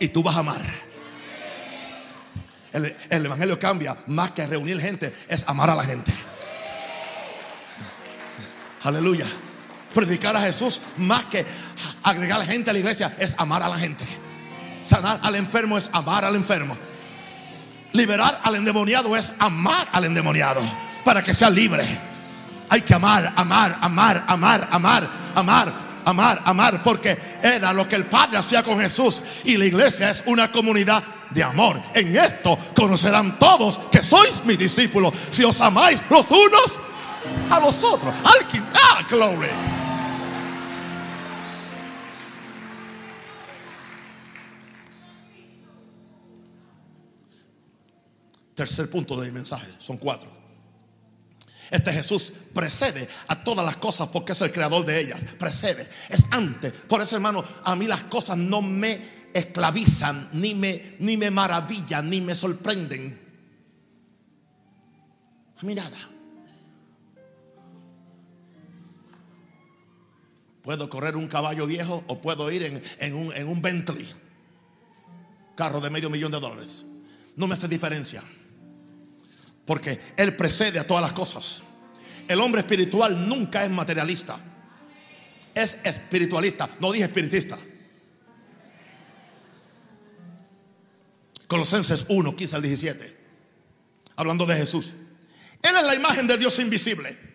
Y 0.00 0.08
tú 0.08 0.22
vas 0.22 0.37
a 0.37 0.40
amar. 0.40 0.88
El, 2.72 2.94
el, 3.08 3.24
evangelio 3.24 3.58
cambia 3.58 3.96
más 4.06 4.32
que 4.32 4.46
reunir 4.46 4.78
gente, 4.78 5.12
es 5.28 5.48
amar 5.48 5.70
a 5.70 5.74
la 5.74 5.84
gente. 5.84 6.12
Aleluya. 8.82 9.26
Predicar 9.94 10.37
a 10.37 10.40
Jesús 10.40 10.81
más 10.98 11.24
que 11.27 11.44
agregar 12.03 12.44
gente 12.44 12.70
a 12.70 12.72
la 12.72 12.79
iglesia 12.79 13.14
es 13.18 13.35
amar 13.38 13.62
a 13.62 13.68
la 13.68 13.79
gente. 13.79 14.05
Sanar 14.85 15.20
al 15.22 15.35
enfermo 15.35 15.77
es 15.77 15.90
amar 15.92 16.24
al 16.24 16.37
enfermo. 16.37 16.77
Liberar 17.92 18.40
al 18.42 18.55
endemoniado 18.57 19.16
es 19.16 19.33
amar 19.38 19.88
al 19.92 20.05
endemoniado 20.05 20.61
para 21.05 21.22
que 21.22 21.35
sea 21.35 21.51
libre. 21.51 21.85
Hay 22.68 22.83
que 22.83 22.94
amar, 22.94 23.33
amar, 23.35 23.79
amar, 23.81 24.24
amar, 24.27 24.68
amar, 24.70 25.11
amar, 25.35 25.74
amar, 26.05 26.42
amar, 26.44 26.83
porque 26.83 27.18
era 27.42 27.72
lo 27.72 27.88
que 27.88 27.96
el 27.96 28.05
Padre 28.05 28.38
hacía 28.38 28.62
con 28.62 28.79
Jesús. 28.79 29.22
Y 29.44 29.57
la 29.57 29.64
iglesia 29.64 30.11
es 30.11 30.22
una 30.27 30.53
comunidad 30.53 31.03
de 31.31 31.42
amor. 31.42 31.81
En 31.94 32.16
esto 32.16 32.59
conocerán 32.74 33.38
todos 33.38 33.79
que 33.90 34.03
sois 34.03 34.44
mis 34.44 34.59
discípulos. 34.59 35.14
Si 35.31 35.44
os 35.44 35.61
amáis 35.61 36.01
los 36.11 36.31
unos 36.31 36.81
a 37.51 37.61
los 37.61 37.83
otros. 37.85 38.14
Alguien, 38.25 38.64
ah, 38.75 39.07
glory. 39.09 39.49
Tercer 48.55 48.91
punto 48.91 49.21
de 49.21 49.29
mi 49.29 49.33
mensaje, 49.33 49.69
son 49.79 49.99
cuatro. 49.99 50.38
Este 51.71 51.93
Jesús 51.93 52.33
precede 52.55 53.07
a 53.29 53.45
todas 53.45 53.64
las 53.64 53.77
cosas 53.77 54.09
porque 54.09 54.33
es 54.33 54.41
el 54.41 54.51
creador 54.51 54.85
de 54.85 55.01
ellas. 55.01 55.21
Precede, 55.38 55.88
es 56.09 56.25
antes. 56.31 56.73
Por 56.73 57.01
eso, 57.01 57.14
hermano, 57.14 57.45
a 57.64 57.77
mí 57.77 57.87
las 57.87 58.05
cosas 58.05 58.37
no 58.37 58.62
me 58.62 59.01
esclavizan, 59.33 60.31
ni 60.33 60.55
me, 60.55 60.97
ni 60.99 61.17
me 61.17 61.31
maravillan, 61.31 62.09
ni 62.09 62.21
me 62.21 62.35
sorprenden. 62.35 63.29
A 65.61 65.67
nada. 65.67 66.17
Puedo 70.68 70.90
correr 70.90 71.16
un 71.16 71.28
caballo 71.28 71.66
viejo 71.66 72.04
o 72.09 72.20
puedo 72.20 72.50
ir 72.50 72.62
en, 72.62 73.14
un, 73.14 73.35
en 73.35 73.48
un 73.48 73.62
Bentley, 73.62 74.07
carro 75.57 75.81
de 75.81 75.88
medio 75.88 76.11
millón 76.11 76.31
de 76.31 76.38
dólares. 76.38 76.85
No 77.37 77.46
me 77.46 77.54
hace 77.54 77.68
diferencia. 77.68 78.22
Porque 79.64 79.98
Él 80.18 80.37
precede 80.37 80.78
a 80.78 80.87
todas 80.87 81.00
las 81.00 81.14
cosas. 81.14 81.62
El 82.28 82.38
hombre 82.42 82.61
espiritual 82.61 83.26
nunca 83.26 83.64
es 83.64 83.70
materialista. 83.70 84.38
Es 85.54 85.78
espiritualista. 85.85 86.68
No 86.81 86.92
dije 86.92 87.07
espiritista. 87.07 87.57
Colosenses 91.46 92.04
1, 92.11 92.37
15 92.37 92.57
al 92.57 92.61
17. 92.61 93.16
Hablando 94.16 94.44
de 94.44 94.54
Jesús. 94.54 94.92
Él 95.62 95.76
es 95.76 95.85
la 95.85 95.94
imagen 95.94 96.26
de 96.26 96.37
Dios 96.37 96.59
invisible. 96.59 97.28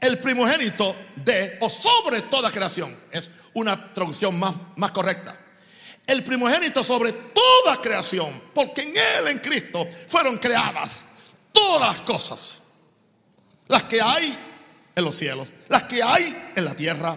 El 0.00 0.18
primogénito 0.18 0.94
de 1.16 1.58
o 1.60 1.70
sobre 1.70 2.22
toda 2.22 2.50
creación. 2.50 2.96
Es 3.10 3.30
una 3.54 3.92
traducción 3.92 4.38
más, 4.38 4.54
más 4.76 4.90
correcta. 4.90 5.38
El 6.06 6.22
primogénito 6.22 6.84
sobre 6.84 7.12
toda 7.12 7.80
creación. 7.80 8.42
Porque 8.54 8.82
en 8.82 8.90
Él, 8.90 9.28
en 9.28 9.38
Cristo, 9.38 9.86
fueron 10.06 10.38
creadas 10.38 11.06
todas 11.52 11.96
las 11.96 12.00
cosas. 12.02 12.62
Las 13.68 13.84
que 13.84 14.00
hay 14.00 14.38
en 14.94 15.04
los 15.04 15.14
cielos, 15.14 15.52
las 15.68 15.84
que 15.84 16.02
hay 16.02 16.52
en 16.54 16.64
la 16.64 16.74
tierra, 16.74 17.16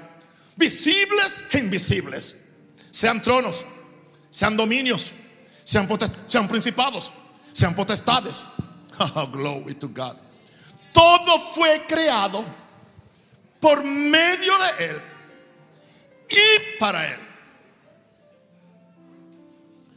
visibles 0.56 1.44
e 1.52 1.60
invisibles. 1.60 2.36
Sean 2.92 3.22
tronos, 3.22 3.66
sean 4.30 4.58
dominios, 4.58 5.14
sean, 5.64 5.88
sean 6.28 6.48
principados, 6.48 7.14
sean 7.52 7.76
potestades. 7.76 8.46
Oh, 9.16 9.28
glory 9.28 9.76
to 9.76 9.88
God. 9.88 10.18
Todo 10.92 11.40
fue 11.56 11.86
creado 11.88 12.44
por 13.60 13.84
medio 13.84 14.54
de 14.58 14.86
Él 14.86 15.02
y 16.30 16.80
para 16.80 17.14
Él. 17.14 17.20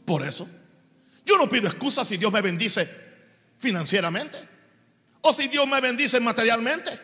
Por 0.05 0.27
eso, 0.27 0.49
yo 1.25 1.37
no 1.39 1.49
pido 1.49 1.69
excusas 1.69 2.07
si 2.09 2.17
Dios 2.17 2.33
me 2.33 2.41
bendice 2.41 2.89
financieramente. 3.59 4.39
O 5.23 5.33
si 5.33 5.47
Dios 5.47 5.67
me 5.69 5.81
bendice 5.81 6.19
materialmente. 6.19 6.99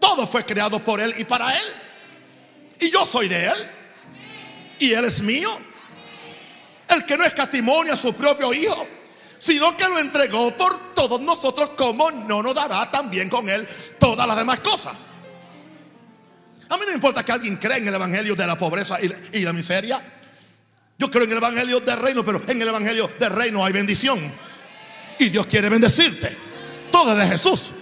Todo 0.00 0.26
fue 0.26 0.44
creado 0.44 0.82
por 0.82 1.00
Él 1.00 1.14
y 1.18 1.24
para 1.24 1.58
Él. 1.58 1.64
Y 2.78 2.90
yo 2.90 3.04
soy 3.04 3.28
de 3.28 3.46
Él. 3.46 3.70
Y 4.78 4.92
Él 4.92 5.04
es 5.04 5.20
mío. 5.20 5.50
El 6.88 7.04
que 7.04 7.18
no 7.18 7.24
escatimonia 7.24 7.94
a 7.94 7.96
su 7.96 8.14
propio 8.14 8.54
Hijo, 8.54 8.86
sino 9.38 9.76
que 9.76 9.84
lo 9.84 9.98
entregó 9.98 10.56
por 10.56 10.94
todos 10.94 11.20
nosotros, 11.20 11.70
como 11.70 12.10
no 12.10 12.42
nos 12.42 12.54
dará 12.54 12.88
también 12.90 13.28
con 13.28 13.48
Él 13.48 13.68
todas 13.98 14.26
las 14.26 14.36
demás 14.36 14.60
cosas. 14.60 14.96
A 16.68 16.76
mí 16.76 16.82
no 16.86 16.92
importa 16.92 17.24
que 17.24 17.32
alguien 17.32 17.56
cree 17.56 17.78
en 17.78 17.88
el 17.88 17.94
Evangelio 17.94 18.34
de 18.34 18.46
la 18.46 18.58
pobreza 18.58 18.98
y 19.00 19.40
la 19.40 19.52
miseria. 19.52 20.00
Yo 20.98 21.10
creo 21.10 21.24
en 21.24 21.30
el 21.30 21.38
Evangelio 21.38 21.80
del 21.80 21.98
reino, 21.98 22.24
pero 22.24 22.42
en 22.46 22.60
el 22.60 22.68
Evangelio 22.68 23.08
del 23.18 23.30
reino 23.30 23.64
hay 23.64 23.72
bendición. 23.72 24.18
Y 25.18 25.28
Dios 25.28 25.46
quiere 25.46 25.68
bendecirte. 25.68 26.36
Todo 26.90 27.14
de 27.14 27.26
Jesús. 27.26 27.72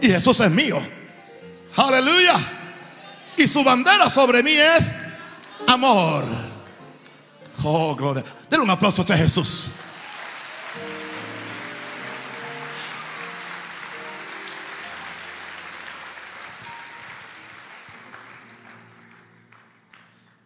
Y 0.00 0.08
Jesús 0.08 0.40
es 0.40 0.50
mío. 0.50 0.80
Aleluya. 1.76 2.36
Y 3.36 3.48
su 3.48 3.62
bandera 3.64 4.08
sobre 4.08 4.42
mí 4.42 4.52
es 4.52 4.92
amor. 5.66 6.24
Oh, 7.62 7.94
gloria. 7.94 8.24
Denle 8.48 8.64
un 8.64 8.70
aplauso 8.70 9.02
a 9.02 9.16
Jesús. 9.16 9.70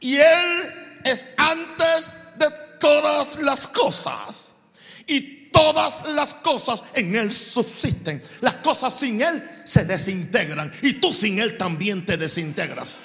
Y 0.05 0.17
Él 0.17 1.01
es 1.03 1.27
antes 1.39 2.13
de 2.39 2.47
todas 2.79 3.37
las 3.37 3.67
cosas. 3.69 4.49
Y 5.07 5.49
todas 5.51 6.05
las 6.13 6.35
cosas 6.35 6.85
en 6.93 7.17
Él 7.17 7.33
subsisten. 7.33 8.23
Las 8.43 8.57
cosas 8.57 8.99
sin 8.99 9.23
Él 9.23 9.43
se 9.65 9.87
desintegran. 9.87 10.71
Y 10.83 10.93
tú 10.95 11.11
sin 11.15 11.39
Él 11.39 11.57
también 11.57 12.05
te 12.05 12.19
desintegras. 12.19 12.97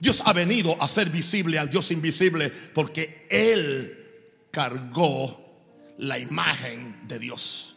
Dios 0.00 0.22
ha 0.24 0.32
venido 0.32 0.80
a 0.80 0.88
ser 0.88 1.10
visible 1.10 1.58
al 1.58 1.68
Dios 1.68 1.90
invisible 1.90 2.48
porque 2.48 3.26
Él 3.28 4.48
cargó 4.50 5.94
la 5.98 6.18
imagen 6.18 7.06
de 7.06 7.18
Dios. 7.18 7.76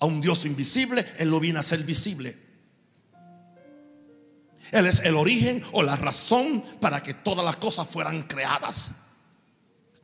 A 0.00 0.06
un 0.06 0.22
Dios 0.22 0.46
invisible, 0.46 1.04
Él 1.18 1.28
lo 1.28 1.38
viene 1.38 1.58
a 1.58 1.62
ser 1.62 1.80
visible. 1.84 2.45
Él 4.72 4.86
es 4.86 5.00
el 5.00 5.16
origen 5.16 5.62
o 5.72 5.82
la 5.82 5.96
razón 5.96 6.62
para 6.80 7.02
que 7.02 7.14
todas 7.14 7.44
las 7.44 7.56
cosas 7.56 7.88
fueran 7.88 8.22
creadas. 8.24 8.92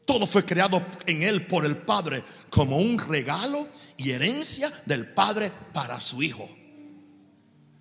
Todo 0.05 0.27
fue 0.27 0.44
creado 0.44 0.85
en 1.07 1.22
Él 1.22 1.46
por 1.46 1.64
el 1.64 1.77
Padre 1.77 2.22
como 2.51 2.77
un 2.77 2.98
regalo 2.98 3.68
y 3.96 4.11
herencia 4.11 4.72
del 4.85 5.12
Padre 5.12 5.53
para 5.72 5.98
su 6.01 6.22
Hijo. 6.22 6.48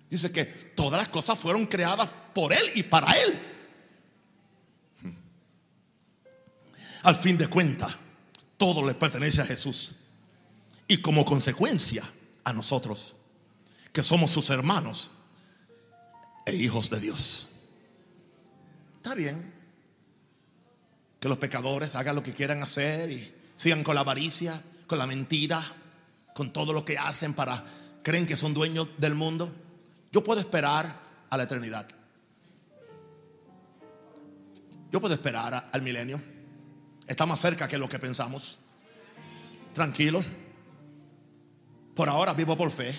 Dice 0.08 0.30
que 0.30 0.44
todas 0.44 0.98
las 0.98 1.08
cosas 1.08 1.38
fueron 1.38 1.66
creadas 1.66 2.08
por 2.34 2.52
Él 2.52 2.70
y 2.74 2.82
para 2.82 3.12
Él. 3.12 3.40
Al 7.02 7.16
fin 7.16 7.36
de 7.36 7.48
cuentas, 7.48 7.96
todo 8.56 8.86
le 8.86 8.94
pertenece 8.94 9.40
a 9.40 9.46
Jesús. 9.46 9.96
Y 10.86 10.98
como 10.98 11.24
consecuencia 11.24 12.04
a 12.44 12.52
nosotros, 12.52 13.16
que 13.92 14.02
somos 14.02 14.30
sus 14.30 14.50
hermanos, 14.50 15.10
e 16.46 16.54
hijos 16.54 16.90
de 16.90 17.00
Dios. 17.00 17.48
Está 18.96 19.14
bien 19.14 19.52
que 21.20 21.28
los 21.28 21.38
pecadores 21.38 21.94
hagan 21.94 22.16
lo 22.16 22.22
que 22.22 22.32
quieran 22.32 22.62
hacer 22.62 23.10
y 23.10 23.34
sigan 23.56 23.84
con 23.84 23.94
la 23.94 24.00
avaricia, 24.00 24.62
con 24.86 24.98
la 24.98 25.06
mentira, 25.06 25.62
con 26.34 26.52
todo 26.52 26.72
lo 26.72 26.84
que 26.84 26.98
hacen 26.98 27.34
para 27.34 27.64
creen 28.02 28.26
que 28.26 28.36
son 28.36 28.54
dueños 28.54 28.88
del 28.98 29.14
mundo. 29.14 29.52
Yo 30.10 30.24
puedo 30.24 30.40
esperar 30.40 31.00
a 31.30 31.36
la 31.36 31.44
eternidad. 31.44 31.86
Yo 34.90 35.00
puedo 35.00 35.14
esperar 35.14 35.70
al 35.72 35.82
milenio. 35.82 36.20
Está 37.06 37.24
más 37.24 37.40
cerca 37.40 37.68
que 37.68 37.78
lo 37.78 37.88
que 37.88 37.98
pensamos. 37.98 38.58
Tranquilo. 39.74 40.24
Por 41.94 42.08
ahora 42.08 42.34
vivo 42.34 42.56
por 42.56 42.70
fe. 42.70 42.98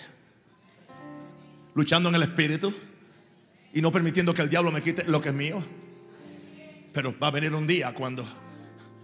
Luchando 1.76 2.10
en 2.10 2.16
el 2.16 2.24
espíritu 2.24 2.74
y 3.74 3.82
no 3.82 3.92
permitiendo 3.92 4.34
que 4.34 4.42
el 4.44 4.50
diablo 4.50 4.72
me 4.72 4.82
quite 4.82 5.04
lo 5.06 5.20
que 5.20 5.30
es 5.30 5.36
mío. 5.36 5.62
Pero 6.94 7.16
va 7.20 7.28
a 7.28 7.32
venir 7.32 7.54
un 7.54 7.66
día 7.66 7.94
cuando 7.94 8.24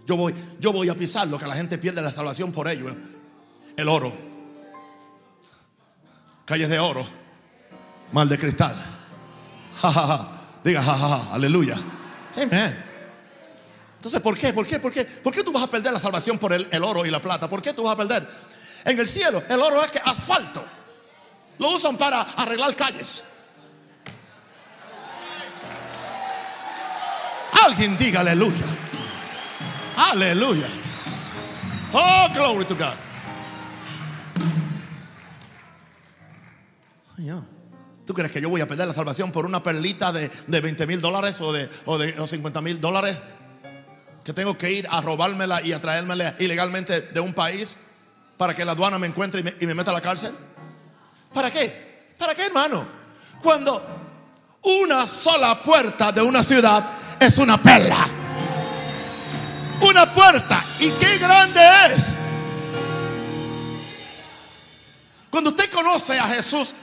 yo 0.06 0.16
voy, 0.16 0.34
yo 0.60 0.72
voy 0.72 0.88
a 0.88 0.94
pisar 0.94 1.26
lo 1.26 1.38
que 1.38 1.46
la 1.46 1.54
gente 1.54 1.76
pierde 1.76 2.00
la 2.00 2.12
salvación 2.12 2.52
por 2.52 2.68
ello. 2.68 2.86
El 3.76 3.88
oro. 3.88 4.12
Calles 6.44 6.68
de 6.68 6.78
oro. 6.78 7.06
Mal 8.12 8.28
de 8.28 8.38
cristal. 8.38 8.76
Diga 10.64 10.82
jajaja, 10.82 11.34
aleluya. 11.34 11.76
Amén. 12.36 12.84
Entonces, 13.96 14.20
¿por 14.20 14.38
qué? 14.38 14.52
¿Por 14.52 14.66
qué? 14.66 14.78
¿Por 14.78 14.92
qué? 14.92 15.04
¿Por 15.04 15.32
qué 15.32 15.42
tú 15.42 15.52
vas 15.52 15.64
a 15.64 15.70
perder 15.70 15.92
la 15.92 15.98
salvación 15.98 16.38
por 16.38 16.52
el, 16.52 16.68
el 16.70 16.84
oro 16.84 17.04
y 17.04 17.10
la 17.10 17.20
plata? 17.20 17.48
¿Por 17.48 17.60
qué 17.60 17.72
tú 17.72 17.82
vas 17.82 17.94
a 17.94 17.96
perder? 17.96 18.26
En 18.84 18.98
el 18.98 19.06
cielo, 19.06 19.42
el 19.48 19.60
oro 19.60 19.84
es 19.84 19.90
que 19.90 19.98
asfalto. 19.98 20.64
Lo 21.58 21.74
usan 21.74 21.98
para 21.98 22.22
arreglar 22.22 22.74
calles. 22.76 23.22
Alguien 27.64 27.96
diga 27.96 28.20
aleluya. 28.20 28.66
Aleluya. 29.96 30.68
Oh, 31.92 32.28
glory 32.32 32.64
to 32.64 32.74
God. 32.74 32.94
¿Tú 38.06 38.14
crees 38.14 38.32
que 38.32 38.40
yo 38.40 38.48
voy 38.48 38.60
a 38.60 38.66
perder 38.66 38.88
la 38.88 38.94
salvación 38.94 39.30
por 39.30 39.46
una 39.46 39.62
perlita 39.62 40.10
de, 40.10 40.32
de 40.48 40.60
20 40.60 40.84
mil 40.88 41.00
dólares 41.00 41.40
o 41.40 41.52
de, 41.52 41.70
o 41.84 41.96
de 41.96 42.12
50 42.26 42.60
mil 42.60 42.80
dólares? 42.80 43.22
Que 44.24 44.32
tengo 44.32 44.58
que 44.58 44.72
ir 44.72 44.88
a 44.90 45.00
robármela 45.00 45.62
y 45.62 45.72
a 45.72 45.80
traérmela 45.80 46.34
ilegalmente 46.40 47.02
de 47.02 47.20
un 47.20 47.34
país 47.34 47.76
para 48.36 48.56
que 48.56 48.64
la 48.64 48.72
aduana 48.72 48.98
me 48.98 49.06
encuentre 49.06 49.42
y 49.42 49.44
me, 49.44 49.54
y 49.60 49.66
me 49.66 49.74
meta 49.74 49.92
a 49.92 49.94
la 49.94 50.00
cárcel. 50.00 50.34
¿Para 51.32 51.52
qué? 51.52 52.14
¿Para 52.18 52.34
qué, 52.34 52.46
hermano? 52.46 52.84
Cuando 53.40 53.80
una 54.62 55.06
sola 55.06 55.62
puerta 55.62 56.10
de 56.10 56.20
una 56.20 56.42
ciudad 56.42 56.90
es 57.20 57.38
una 57.38 57.62
perla. 57.62 58.08
Una 59.82 60.12
puerta. 60.12 60.64
¿Y 60.80 60.90
qué 60.92 61.18
grande 61.18 61.60
es? 61.94 62.16
Cuando 65.28 65.50
usted 65.50 65.70
conoce 65.70 66.18
a 66.18 66.26
Jesús, 66.26 66.74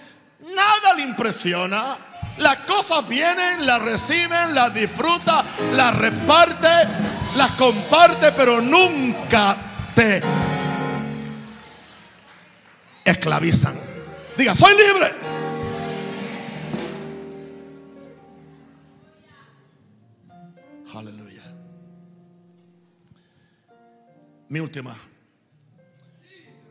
nada 0.56 0.93
le 0.95 1.04
impresiona. 1.04 1.97
Las 2.38 2.60
cosas 2.60 3.08
vienen, 3.08 3.65
las 3.65 3.82
reciben, 3.82 4.54
las 4.54 4.73
disfruta, 4.73 5.43
las 5.73 5.95
reparte, 5.95 6.69
las 7.36 7.52
comparte, 7.54 8.32
pero 8.32 8.62
nunca 8.62 9.58
te 9.95 10.21
esclavizan. 13.04 13.76
Diga, 14.38 14.56
soy 14.56 14.73
libre. 14.76 15.27
Mi 24.50 24.60
última 24.60 24.96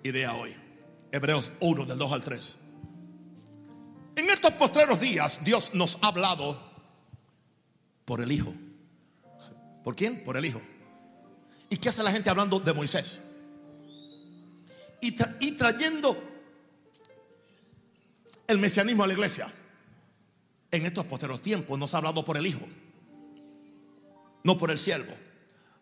idea 0.03 0.35
hoy. 0.35 0.55
Hebreos 1.13 1.53
1 1.61 1.87
del 1.87 1.99
2 1.99 2.13
al 2.13 2.23
3. 2.23 2.57
En 4.17 4.31
estos 4.31 4.53
postreros 4.53 5.01
días 5.01 5.45
Dios 5.45 5.75
nos 5.75 5.99
ha 6.03 6.09
hablado 6.09 6.61
por 8.05 8.21
el 8.21 8.33
Hijo. 8.33 8.53
¿Por 9.85 9.95
quién? 9.95 10.25
Por 10.25 10.37
el 10.37 10.45
Hijo. 10.45 10.61
¿Y 11.69 11.77
qué 11.77 11.89
hace 11.89 12.03
la 12.03 12.11
gente 12.11 12.31
hablando 12.31 12.59
de 12.61 12.73
Moisés? 12.73 13.21
Y, 15.01 15.53
trayendo 15.53 16.17
el 18.49 18.59
mesianismo 18.59 19.05
a 19.05 19.07
la 19.07 19.13
iglesia. 19.13 19.53
En 20.71 20.85
estos 20.85 21.05
postreros 21.05 21.41
tiempos 21.43 21.79
nos 21.79 21.95
ha 21.95 21.99
hablado 21.99 22.25
por 22.25 22.37
el 22.37 22.47
Hijo 22.47 22.67
no 24.47 24.57
por 24.57 24.71
el 24.71 24.79
siervo. 24.79 25.13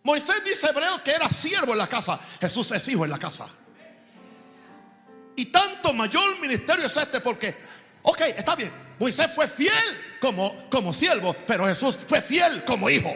Moisés 0.05 0.45
dice 0.45 0.69
hebreo 0.69 1.03
que 1.03 1.13
era 1.13 1.29
siervo 1.31 1.73
en 1.73 1.79
la 1.79 1.89
casa. 1.89 2.21
Jesús 2.39 2.71
es 2.73 2.87
hijo 2.89 3.05
en 3.05 3.11
la 3.11 3.19
casa. 3.19 3.47
Y 5.35 5.47
tanto 5.47 5.95
mayor 5.95 6.39
ministerio 6.41 6.87
es 6.87 6.97
este 6.97 7.21
porque, 7.21 7.57
ok, 8.03 8.21
está 8.37 8.55
bien. 8.55 8.71
Moisés 8.99 9.33
fue 9.35 9.49
fiel 9.49 10.19
como, 10.21 10.69
como 10.69 10.93
siervo, 10.93 11.35
pero 11.47 11.67
Jesús 11.67 11.99
fue 12.07 12.21
fiel 12.21 12.65
como 12.65 12.89
hijo. 12.91 13.13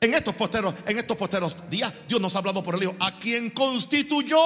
En 0.00 0.14
estos 0.14 0.34
posteros, 0.34 0.74
en 0.86 0.98
estos 0.98 1.16
posteros 1.16 1.70
días, 1.70 1.92
Dios 2.08 2.20
nos 2.20 2.34
ha 2.34 2.38
hablado 2.38 2.62
por 2.62 2.74
el 2.74 2.82
Hijo, 2.82 2.96
a 2.98 3.16
quien 3.18 3.50
constituyó 3.50 4.40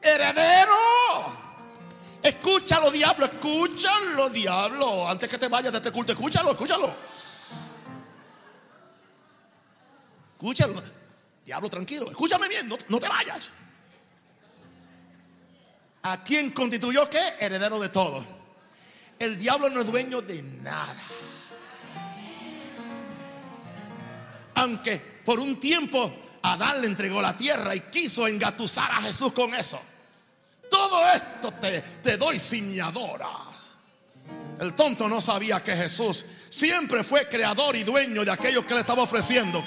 heredero 0.00 0.72
Escúchalo, 2.22 2.90
diablo, 2.90 3.26
escúchalo, 3.26 4.28
diablo. 4.28 5.08
Antes 5.08 5.28
que 5.28 5.38
te 5.38 5.48
vayas 5.48 5.72
de 5.72 5.78
este 5.78 5.90
culto, 5.90 6.12
escúchalo, 6.12 6.50
escúchalo. 6.50 6.94
Escúchalo. 10.32 10.82
Diablo, 11.44 11.68
tranquilo. 11.68 12.10
Escúchame 12.10 12.48
bien, 12.48 12.68
no, 12.68 12.98
te 12.98 13.08
vayas. 13.08 13.50
¿A 16.02 16.22
quién 16.22 16.50
constituyó 16.50 17.08
qué? 17.08 17.34
Heredero 17.38 17.78
de 17.78 17.88
todo. 17.88 18.24
El 19.18 19.38
diablo 19.38 19.68
no 19.70 19.80
es 19.80 19.86
dueño 19.86 20.22
de 20.22 20.42
nada. 20.42 20.96
Aunque 24.54 24.98
por 25.24 25.40
un 25.40 25.58
tiempo 25.58 26.14
Adán 26.42 26.80
le 26.80 26.86
entregó 26.86 27.20
la 27.20 27.36
tierra 27.36 27.74
y 27.74 27.80
quiso 27.80 28.26
engatusar 28.26 28.90
a 28.90 29.02
Jesús 29.02 29.32
con 29.32 29.54
eso. 29.54 29.80
Todo 30.70 31.06
esto 31.12 31.52
te, 31.60 31.80
te 31.80 32.16
doy 32.16 32.38
ciñadoras. 32.38 33.76
El 34.60 34.74
tonto 34.74 35.08
no 35.08 35.20
sabía 35.20 35.62
que 35.62 35.74
Jesús 35.74 36.24
siempre 36.50 37.02
fue 37.02 37.26
creador 37.28 37.76
y 37.76 37.82
dueño 37.82 38.24
de 38.24 38.30
aquello 38.30 38.66
que 38.66 38.74
le 38.74 38.80
estaba 38.80 39.02
ofreciendo. 39.02 39.64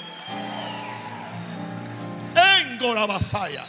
En 2.36 2.78
Gorabasaya. 2.78 3.64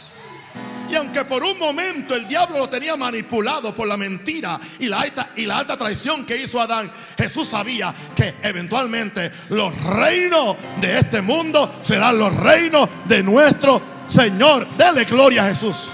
Y 0.88 0.94
aunque 0.94 1.24
por 1.24 1.42
un 1.42 1.58
momento 1.58 2.14
el 2.14 2.28
diablo 2.28 2.58
lo 2.58 2.68
tenía 2.68 2.96
manipulado 2.96 3.74
por 3.74 3.88
la 3.88 3.96
mentira 3.96 4.60
y 4.78 4.86
la 4.86 5.00
alta, 5.00 5.30
y 5.34 5.46
la 5.46 5.58
alta 5.58 5.76
traición 5.76 6.24
que 6.24 6.36
hizo 6.36 6.60
Adán, 6.60 6.92
Jesús 7.18 7.48
sabía 7.48 7.92
que 8.14 8.36
eventualmente 8.42 9.32
los 9.48 9.76
reinos 9.82 10.56
de 10.80 10.98
este 10.98 11.22
mundo 11.22 11.74
serán 11.82 12.18
los 12.18 12.34
reinos 12.36 12.88
de 13.06 13.22
nuestro 13.24 13.82
Señor. 14.06 14.68
Dele 14.76 15.04
gloria 15.04 15.44
a 15.44 15.48
Jesús. 15.48 15.90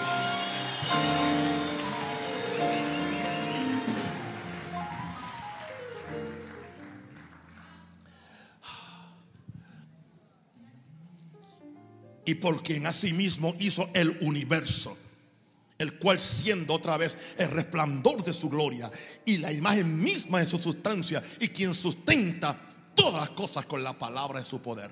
Y 12.33 12.35
por 12.37 12.63
quien 12.63 12.87
asimismo 12.87 13.55
hizo 13.59 13.91
el 13.93 14.17
universo, 14.23 14.97
el 15.77 15.99
cual 15.99 16.19
siendo 16.19 16.73
otra 16.73 16.97
vez 16.97 17.15
el 17.37 17.51
resplandor 17.51 18.25
de 18.25 18.33
su 18.33 18.49
gloria 18.49 18.91
y 19.27 19.37
la 19.37 19.53
imagen 19.53 20.03
misma 20.03 20.39
de 20.39 20.47
su 20.47 20.57
sustancia 20.57 21.23
y 21.41 21.49
quien 21.49 21.75
sustenta 21.75 22.59
todas 22.95 23.21
las 23.21 23.31
cosas 23.31 23.67
con 23.67 23.85
la 23.85 23.99
palabra 23.99 24.39
de 24.39 24.47
su 24.47 24.63
poder. 24.63 24.91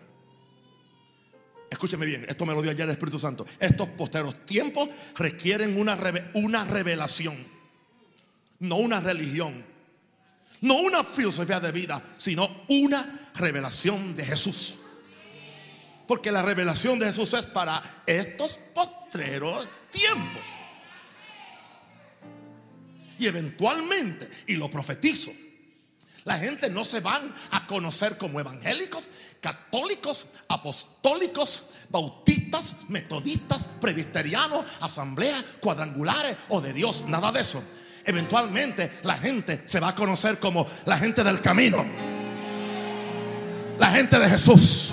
Escúcheme 1.71 2.05
bien, 2.05 2.27
esto 2.29 2.45
me 2.45 2.53
lo 2.53 2.61
dio 2.61 2.73
ayer 2.73 2.85
el 2.85 2.91
Espíritu 2.91 3.19
Santo. 3.19 3.47
Estos 3.59 3.89
posteros 3.89 4.45
tiempos 4.45 4.91
requieren 5.17 5.81
una, 5.81 5.99
una 6.35 6.67
revelación, 6.67 7.39
no 8.59 8.77
una 8.77 9.01
religión, 9.01 9.65
no 10.61 10.75
una 10.75 11.03
filosofía 11.05 11.59
de 11.59 11.73
vida, 11.73 12.03
sino 12.19 12.47
una 12.69 13.31
revelación 13.35 14.15
de 14.15 14.27
Jesús. 14.27 14.80
Porque 16.11 16.33
la 16.33 16.43
revelación 16.43 16.99
de 16.99 17.07
Jesús 17.07 17.33
es 17.35 17.47
para 17.47 17.81
estos 18.05 18.59
postreros 18.75 19.69
tiempos. 19.93 20.43
Y 23.17 23.29
eventualmente, 23.29 24.29
y 24.49 24.57
lo 24.57 24.69
profetizo, 24.69 25.31
la 26.25 26.37
gente 26.37 26.69
no 26.69 26.85
se 26.85 26.99
van 26.99 27.33
a 27.53 27.65
conocer 27.65 28.19
como 28.19 28.41
evangélicos, 28.41 29.09
católicos, 29.41 30.27
apostólicos, 30.49 31.67
bautistas, 31.91 32.75
metodistas, 32.89 33.69
presbiterianos, 33.81 34.65
asambleas, 34.81 35.45
cuadrangulares 35.61 36.37
o 36.49 36.61
de 36.61 36.73
Dios, 36.73 37.05
nada 37.07 37.31
de 37.31 37.43
eso. 37.43 37.63
Eventualmente 38.05 38.91
la 39.05 39.17
gente 39.17 39.63
se 39.65 39.79
va 39.79 39.91
a 39.91 39.95
conocer 39.95 40.41
como 40.41 40.67
la 40.87 40.99
gente 40.99 41.23
del 41.23 41.41
camino, 41.41 41.87
la 43.79 43.93
gente 43.93 44.19
de 44.19 44.29
Jesús. 44.29 44.93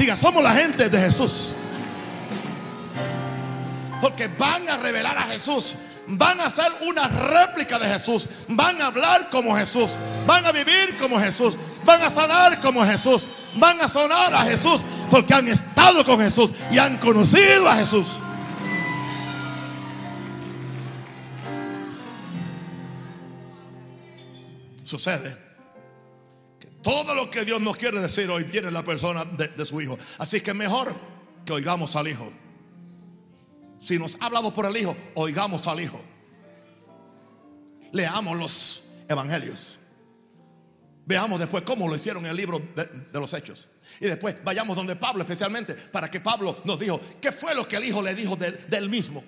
Diga, 0.00 0.16
somos 0.16 0.42
la 0.42 0.54
gente 0.54 0.88
de 0.88 0.98
Jesús. 0.98 1.50
Porque 4.00 4.28
van 4.28 4.66
a 4.66 4.78
revelar 4.78 5.18
a 5.18 5.24
Jesús. 5.24 5.76
Van 6.06 6.40
a 6.40 6.46
hacer 6.46 6.72
una 6.88 7.06
réplica 7.06 7.78
de 7.78 7.86
Jesús. 7.86 8.26
Van 8.48 8.80
a 8.80 8.86
hablar 8.86 9.28
como 9.28 9.54
Jesús. 9.54 9.98
Van 10.26 10.46
a 10.46 10.52
vivir 10.52 10.96
como 10.98 11.20
Jesús. 11.20 11.58
Van 11.84 12.00
a 12.00 12.10
sanar 12.10 12.60
como 12.60 12.82
Jesús. 12.82 13.26
Van 13.56 13.78
a 13.78 13.90
sonar 13.90 14.32
a 14.32 14.40
Jesús. 14.44 14.80
Porque 15.10 15.34
han 15.34 15.46
estado 15.48 16.02
con 16.02 16.18
Jesús 16.18 16.50
y 16.70 16.78
han 16.78 16.96
conocido 16.96 17.68
a 17.68 17.76
Jesús. 17.76 18.08
Sucede 24.82 25.49
todo 26.82 27.14
lo 27.14 27.30
que 27.30 27.44
Dios 27.44 27.60
nos 27.60 27.76
quiere 27.76 28.00
decir 28.00 28.30
hoy 28.30 28.44
viene 28.44 28.68
en 28.68 28.74
la 28.74 28.82
persona 28.82 29.24
de, 29.24 29.66
su 29.66 29.80
Hijo. 29.80 29.98
Así 30.18 30.40
que 30.40 30.54
mejor 30.54 30.94
que 31.44 31.52
oigamos 31.52 31.94
al 31.96 32.08
Hijo. 32.08 32.32
Si 33.78 33.98
nos 33.98 34.16
ha 34.20 34.26
hablado 34.26 34.52
por 34.52 34.66
el 34.66 34.76
Hijo, 34.76 34.96
oigamos 35.14 35.66
al 35.66 35.80
Hijo. 35.80 36.00
Leamos 37.92 38.36
los 38.36 38.84
evangelios. 39.08 39.78
Veamos 41.04 41.40
después 41.40 41.64
cómo 41.64 41.88
lo 41.88 41.96
hicieron 41.96 42.24
en 42.24 42.30
el 42.30 42.36
libro 42.36 42.60
de, 42.74 42.88
los 43.18 43.34
Hechos. 43.34 43.68
Y 44.00 44.06
después 44.06 44.36
vayamos 44.44 44.76
donde 44.76 44.96
Pablo 44.96 45.22
especialmente 45.22 45.74
para 45.74 46.10
que 46.10 46.20
Pablo 46.20 46.56
nos 46.64 46.78
dijo 46.78 47.00
qué 47.20 47.32
fue 47.32 47.54
lo 47.54 47.66
que 47.66 47.76
el 47.76 47.84
Hijo 47.84 48.00
le 48.00 48.14
dijo 48.14 48.36
del 48.36 48.88
mismo. 48.88 49.22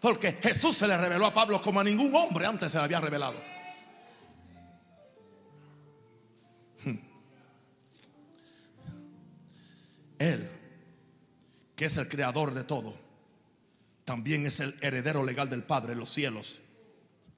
Porque 0.00 0.38
Jesús 0.40 0.76
se 0.76 0.86
le 0.86 0.96
reveló 0.96 1.26
a 1.26 1.34
Pablo 1.34 1.60
como 1.60 1.80
a 1.80 1.84
ningún 1.84 2.14
hombre 2.14 2.46
antes 2.46 2.70
se 2.70 2.78
le 2.78 2.84
había 2.84 3.00
revelado. 3.00 3.57
Él, 10.18 10.48
que 11.76 11.84
es 11.84 11.96
el 11.96 12.08
creador 12.08 12.54
de 12.54 12.64
todo, 12.64 12.94
también 14.04 14.46
es 14.46 14.60
el 14.60 14.76
heredero 14.80 15.22
legal 15.22 15.50
del 15.50 15.62
Padre 15.62 15.92
en 15.92 15.98
los 15.98 16.10
cielos 16.10 16.60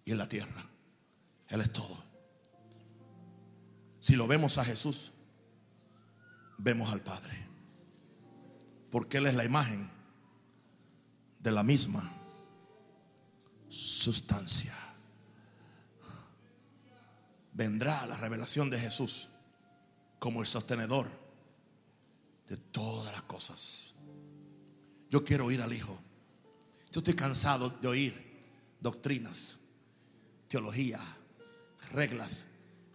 y 0.04 0.12
en 0.12 0.18
la 0.18 0.28
tierra. 0.28 0.64
Él 1.48 1.60
es 1.60 1.72
todo. 1.72 2.02
Si 3.98 4.16
lo 4.16 4.26
vemos 4.26 4.56
a 4.56 4.64
Jesús, 4.64 5.12
vemos 6.58 6.92
al 6.92 7.00
Padre. 7.00 7.36
Porque 8.90 9.18
Él 9.18 9.26
es 9.26 9.34
la 9.34 9.44
imagen 9.44 9.90
de 11.38 11.50
la 11.50 11.62
misma 11.62 12.10
sustancia. 13.68 14.74
Vendrá 17.52 18.06
la 18.06 18.16
revelación 18.16 18.70
de 18.70 18.78
Jesús 18.78 19.28
como 20.18 20.40
el 20.40 20.46
sostenedor 20.46 21.19
de 22.50 22.56
todas 22.56 23.12
las 23.12 23.22
cosas. 23.22 23.94
Yo 25.08 25.24
quiero 25.24 25.46
oír 25.46 25.62
al 25.62 25.72
Hijo. 25.72 25.96
Yo 26.90 26.98
estoy 26.98 27.14
cansado 27.14 27.70
de 27.70 27.86
oír 27.86 28.40
doctrinas, 28.80 29.56
teología, 30.48 30.98
reglas, 31.92 32.46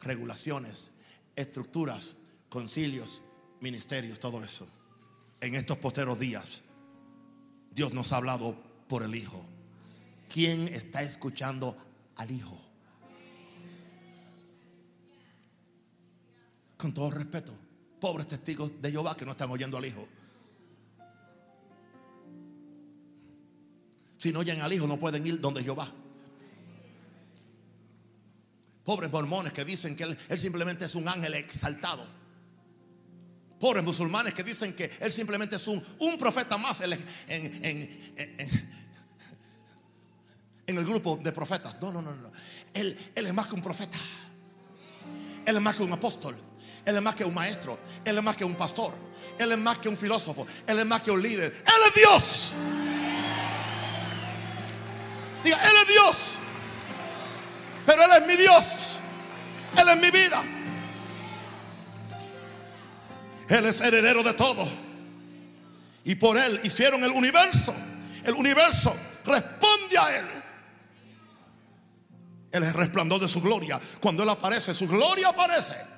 regulaciones, 0.01 0.91
estructuras, 1.38 2.18
concilios, 2.49 3.22
ministerios, 3.62 4.20
todo 4.20 4.43
eso. 4.43 4.68
En 5.39 5.56
estos 5.56 5.78
posteros 5.78 6.20
días, 6.20 6.62
Dios 7.72 7.93
nos 7.93 8.12
ha 8.12 8.18
hablado 8.18 8.62
por 8.89 9.03
el 9.03 9.16
Hijo. 9.16 9.45
¿Quién 10.28 10.68
está 10.68 11.01
escuchando 11.01 11.78
al 12.18 12.30
Hijo? 12.30 12.62
Con 16.76 16.93
todo 16.93 17.10
respeto 17.10 17.64
pobres 18.06 18.28
testigos 18.28 18.80
de 18.80 18.91
Jehová 18.91 19.18
que 19.18 19.26
no 19.26 19.32
están 19.32 19.49
oyendo 19.49 19.80
al 19.80 19.86
Hijo. 19.86 20.08
Si 24.16 24.32
no 24.32 24.41
oyen 24.41 24.62
al 24.62 24.72
Hijo, 24.72 24.86
no 24.86 24.99
pueden 24.99 25.26
ir 25.26 25.41
donde 25.41 25.64
Jehová. 25.64 25.91
Pobres 28.84 29.12
mormones 29.12 29.53
que 29.53 29.66
dicen 29.66 29.95
que 29.95 30.03
él, 30.03 30.39
simplemente 30.39 30.86
es 30.86 30.93
un 30.93 31.08
ángel 31.08 31.34
exaltado. 31.34 32.06
Pobres 33.60 33.84
musulmanes 33.84 34.36
que 34.36 34.43
dicen 34.43 34.76
que 34.76 34.91
Él 34.99 35.12
simplemente 35.12 35.56
es 35.56 35.68
un, 35.68 35.84
un 35.97 36.16
profeta 36.20 36.60
más 36.60 36.82
en, 36.82 36.93
en, 37.28 37.89
el 40.68 40.86
grupo 40.86 41.18
de 41.24 41.32
profetas. 41.32 41.82
No, 41.82 41.91
no, 41.91 42.03
no, 42.03 42.14
no. 42.14 42.32
Él, 42.72 42.95
él 43.16 43.26
es 43.26 43.34
más 43.34 43.47
que 43.47 43.56
un 43.56 43.64
profeta. 43.64 43.97
Él 45.43 45.56
es 45.56 45.62
más 45.62 45.76
que 45.76 45.82
un 45.82 45.93
apóstol. 45.93 46.36
Él 46.86 46.95
es 46.95 47.01
más 47.01 47.15
que 47.15 47.25
un 47.25 47.33
maestro. 47.33 47.79
Él 48.03 48.17
es 48.17 48.23
más 48.23 48.38
que 48.38 48.45
un 48.45 48.55
pastor. 48.55 48.93
Él 49.39 49.51
es 49.51 49.57
más 49.57 49.79
que 49.79 49.89
un 49.89 49.97
filósofo. 49.97 50.45
Él 50.67 50.79
es 50.79 50.86
más 50.86 51.01
que 51.01 51.11
un 51.11 51.21
líder. 51.21 51.51
Él 51.51 51.81
es 51.88 51.93
Dios. 51.95 52.53
Diga, 55.43 55.57
Él 55.63 55.73
es 55.81 55.88
Dios. 55.88 56.36
Pero 57.86 58.03
Él 58.03 58.11
es 58.21 58.27
mi 58.27 58.36
Dios. 58.36 58.99
Él 59.77 59.89
es 59.89 59.97
mi 59.97 60.11
vida. 60.11 60.43
Él 63.49 63.65
es 63.65 63.81
heredero 63.81 64.23
de 64.23 64.33
todo. 64.33 64.67
Y 66.03 66.15
por 66.15 66.38
Él 66.38 66.61
hicieron 66.63 67.03
el 67.03 67.11
universo. 67.11 67.73
El 68.23 68.36
universo 68.36 68.95
responde 69.25 69.97
a 69.97 70.17
Él. 70.17 70.25
Él 72.51 72.63
es 72.63 72.69
el 72.69 72.75
resplandor 72.75 73.19
de 73.19 73.27
su 73.27 73.41
gloria. 73.41 73.79
Cuando 73.99 74.21
Él 74.23 74.29
aparece, 74.29 74.73
su 74.73 74.88
gloria 74.88 75.29
aparece. 75.29 75.94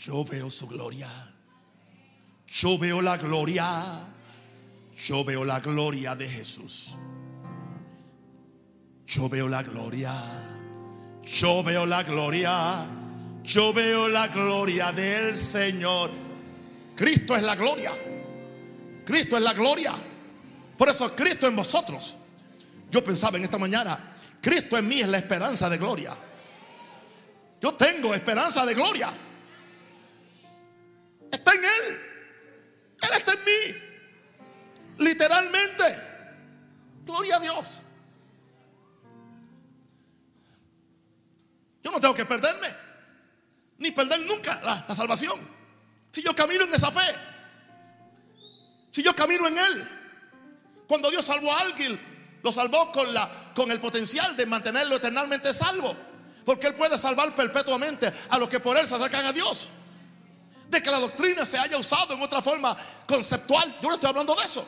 Yo 0.00 0.24
veo 0.24 0.48
su 0.48 0.66
gloria. 0.66 1.08
Yo 2.46 2.78
veo 2.78 3.02
la 3.02 3.18
gloria. 3.18 4.00
Yo 5.04 5.24
veo 5.24 5.44
la 5.44 5.60
gloria 5.60 6.16
de 6.16 6.26
Jesús. 6.26 6.96
Yo 9.06 9.28
veo 9.28 9.46
la 9.46 9.62
gloria. 9.62 10.14
Yo 11.22 11.62
veo 11.62 11.84
la 11.84 12.02
gloria. 12.02 12.86
Yo 13.44 13.74
veo 13.74 14.08
la 14.08 14.28
gloria 14.28 14.90
del 14.90 15.36
Señor. 15.36 16.10
Cristo 16.96 17.36
es 17.36 17.42
la 17.42 17.54
gloria. 17.54 17.92
Cristo 19.04 19.36
es 19.36 19.42
la 19.42 19.52
gloria. 19.52 19.92
Por 20.78 20.88
eso 20.88 21.14
Cristo 21.14 21.46
en 21.46 21.56
vosotros. 21.56 22.16
Yo 22.90 23.04
pensaba 23.04 23.36
en 23.36 23.44
esta 23.44 23.58
mañana, 23.58 24.14
Cristo 24.40 24.78
en 24.78 24.88
mí 24.88 25.00
es 25.00 25.08
la 25.08 25.18
esperanza 25.18 25.68
de 25.68 25.76
gloria. 25.76 26.12
Yo 27.60 27.74
tengo 27.74 28.14
esperanza 28.14 28.64
de 28.64 28.74
gloria. 28.74 29.10
Está 31.30 31.52
en 31.54 31.64
Él. 31.64 32.00
Él 33.02 33.10
está 33.16 33.32
en 33.32 33.44
mí. 33.44 33.90
Literalmente. 34.98 35.84
Gloria 37.04 37.36
a 37.36 37.40
Dios. 37.40 37.82
Yo 41.82 41.90
no 41.90 42.00
tengo 42.00 42.14
que 42.14 42.26
perderme. 42.26 42.68
Ni 43.78 43.90
perder 43.90 44.20
nunca 44.26 44.60
la, 44.62 44.94
salvación. 44.94 45.40
Si 46.12 46.22
yo 46.22 46.34
camino 46.34 46.64
en 46.64 46.74
esa 46.74 46.90
fe. 46.90 47.14
Si 48.90 49.02
yo 49.02 49.14
camino 49.14 49.46
en 49.48 49.58
Él. 49.58 49.88
Cuando 50.86 51.10
Dios 51.10 51.24
salvó 51.24 51.52
a 51.52 51.60
alguien, 51.60 51.98
lo 52.42 52.52
salvó 52.52 52.90
con, 52.90 53.14
la, 53.14 53.30
con 53.54 53.70
el 53.70 53.80
potencial 53.80 54.36
de 54.36 54.44
mantenerlo 54.44 54.96
eternamente 54.96 55.54
salvo. 55.54 55.96
Porque 56.44 56.66
Él 56.66 56.74
puede 56.74 56.98
salvar 56.98 57.34
perpetuamente 57.34 58.12
a 58.28 58.38
los 58.38 58.48
que 58.48 58.60
por 58.60 58.76
Él 58.76 58.86
se 58.86 58.96
acercan 58.96 59.24
a 59.24 59.32
Dios. 59.32 59.68
De 60.70 60.82
que 60.82 60.90
la 60.90 61.00
doctrina 61.00 61.44
se 61.44 61.58
haya 61.58 61.76
usado 61.76 62.14
en 62.14 62.22
otra 62.22 62.40
forma 62.40 62.76
conceptual. 63.06 63.76
Yo 63.82 63.88
no 63.88 63.94
estoy 63.96 64.08
hablando 64.08 64.34
de 64.34 64.44
eso. 64.44 64.66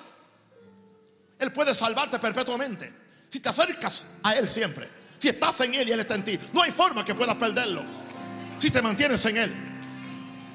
Él 1.39 1.53
puede 1.53 1.75
salvarte 1.75 2.19
perpetuamente. 2.19 2.93
Si 3.31 3.41
te 3.41 3.49
acercas 3.49 4.05
a 4.23 4.35
Él 4.35 4.49
siempre. 4.49 4.91
Si 5.19 5.29
estás 5.29 5.61
en 5.61 5.75
Él 5.75 5.89
y 5.89 5.93
Él 5.93 6.01
está 6.01 6.17
en 6.17 6.25
ti. 6.25 6.39
No 6.53 6.63
hay 6.63 6.73
forma 6.73 7.05
que 7.05 7.15
puedas 7.15 7.37
perderlo. 7.37 7.83
Si 8.59 8.71
te 8.71 8.83
mantienes 8.83 9.25
en 9.27 9.37
Él. 9.37 9.55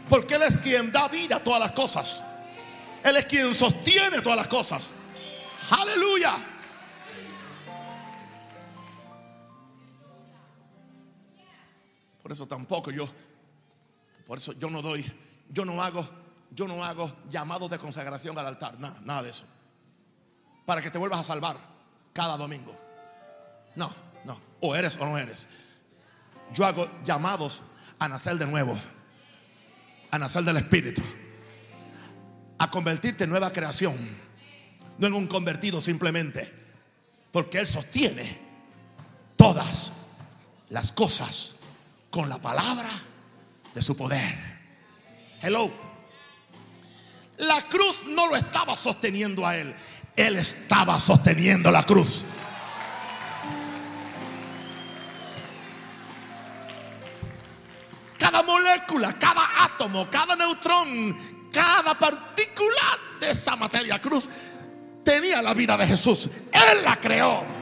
Porque 0.10 0.36
Él 0.36 0.44
es 0.44 0.58
quien 0.58 0.92
da 0.92 1.08
vida 1.08 1.38
a 1.38 1.44
todas 1.44 1.60
las 1.60 1.72
cosas. 1.72 2.24
Él 3.04 3.16
es 3.16 3.26
quien 3.26 3.56
sostiene 3.56 4.22
todas 4.22 4.38
las 4.38 4.48
cosas. 4.48 4.90
Aleluya. 5.70 6.36
Por 12.28 12.34
eso 12.34 12.46
tampoco 12.46 12.92
yo, 12.92 13.08
por 14.26 14.38
eso 14.38 14.52
yo 14.52 14.70
no 14.70 14.82
doy, 14.82 15.10
yo 15.50 15.66
no 15.66 15.82
hago, 15.82 16.08
yo 16.52 16.68
no 16.68 16.84
hago 16.84 17.12
llamados 17.30 17.70
de 17.70 17.80
consagración 17.80 18.38
al 18.38 18.48
altar, 18.48 18.80
nada, 18.80 18.98
nada 19.04 19.24
de 19.24 19.30
eso. 19.30 19.46
Para 20.66 20.82
que 20.82 20.92
te 20.92 20.98
vuelvas 20.98 21.22
a 21.22 21.24
salvar 21.24 21.58
cada 22.14 22.38
domingo. 22.38 22.76
No, 23.76 23.94
no, 24.26 24.40
o 24.62 24.76
eres 24.76 24.98
o 24.98 25.06
no 25.06 25.18
eres. 25.18 25.48
Yo 26.54 26.66
hago 26.66 26.90
llamados 27.06 27.64
a 28.00 28.08
nacer 28.08 28.38
de 28.38 28.48
nuevo, 28.48 28.78
a 30.12 30.18
nacer 30.18 30.44
del 30.44 30.58
Espíritu, 30.58 31.02
a 32.58 32.72
convertirte 32.72 33.26
en 33.26 33.30
nueva 33.30 33.52
creación, 33.52 33.96
no 34.98 35.08
en 35.08 35.14
un 35.14 35.28
convertido 35.28 35.80
simplemente, 35.80 36.52
porque 37.32 37.60
Él 37.60 37.68
sostiene 37.68 38.40
todas 39.36 39.92
las 40.70 40.92
cosas 40.92 41.58
con 42.10 42.30
la 42.30 42.40
palabra 42.40 42.90
de 43.74 43.82
su 43.82 43.96
poder. 43.96 44.57
Hello. 45.42 45.72
La 47.38 47.62
cruz 47.64 48.04
no 48.08 48.28
lo 48.28 48.36
estaba 48.36 48.76
sosteniendo 48.76 49.46
a 49.46 49.56
él. 49.56 49.76
Él 50.16 50.36
estaba 50.36 51.00
sosteniendo 51.00 51.72
la 51.72 51.84
cruz. 51.84 52.24
Cada 58.18 58.42
molécula, 58.42 59.18
cada 59.20 59.64
átomo, 59.64 60.10
cada 60.10 60.36
neutrón, 60.36 61.16
cada 61.52 61.98
partícula 61.98 62.98
de 63.20 63.32
esa 63.32 63.56
materia 63.56 64.00
cruz 64.00 64.28
tenía 65.04 65.42
la 65.42 65.54
vida 65.54 65.78
de 65.78 65.86
Jesús. 65.86 66.30
Él 66.52 66.84
la 66.84 67.00
creó. 67.00 67.57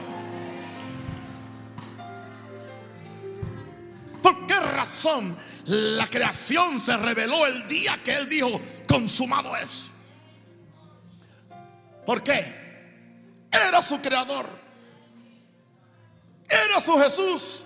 Razón 4.86 5.36
la 5.64 6.06
creación 6.06 6.78
se 6.78 6.96
reveló 6.96 7.44
el 7.44 7.66
día 7.66 8.00
que 8.04 8.14
Él 8.14 8.28
dijo, 8.28 8.60
consumado 8.86 9.56
es? 9.56 9.90
¿Por 12.06 12.22
qué? 12.22 13.48
Era 13.50 13.82
su 13.82 14.00
creador. 14.00 14.48
Era 16.48 16.80
su 16.80 16.96
Jesús. 16.98 17.64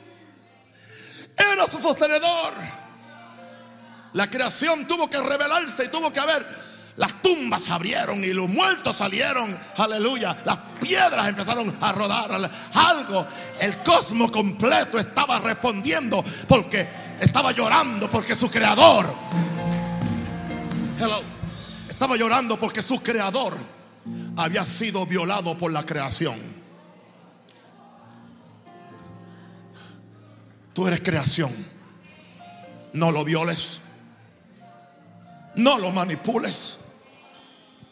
Era 1.37 1.67
su 1.67 1.79
sostenedor. 1.79 2.55
La 4.15 4.31
creación 4.31 4.87
tuvo 4.87 5.11
que 5.11 5.21
revelarse 5.21 5.85
y 5.85 5.89
tuvo 5.89 6.11
que 6.11 6.21
haber 6.21 6.47
las 7.01 7.23
tumbas 7.23 7.63
se 7.65 7.73
abrieron 7.73 8.23
y 8.23 8.35
los 8.35 8.47
muertos 8.47 8.97
salieron. 8.97 9.59
Aleluya. 9.79 10.37
Las 10.45 10.59
piedras 10.79 11.29
empezaron 11.29 11.75
a 11.81 11.93
rodar. 11.93 12.51
Algo. 12.75 13.27
El 13.59 13.83
cosmos 13.83 14.31
completo 14.31 14.99
estaba 14.99 15.39
respondiendo 15.39 16.23
porque 16.47 16.87
estaba 17.21 17.53
llorando 17.53 18.11
porque 18.11 18.35
su 18.35 18.51
creador. 18.51 19.15
Hello. 20.99 21.23
Estaba 21.89 22.17
llorando 22.17 22.59
porque 22.59 22.83
su 22.83 23.03
creador 23.03 23.57
había 24.37 24.65
sido 24.65 25.05
violado 25.07 25.57
por 25.57 25.71
la 25.71 25.85
creación. 25.85 26.39
Tú 30.73 30.87
eres 30.87 31.01
creación. 31.03 31.53
No 32.95 33.11
lo 33.11 33.25
violes. 33.25 33.81
No 35.57 35.79
lo 35.79 35.91
manipules. 35.91 36.79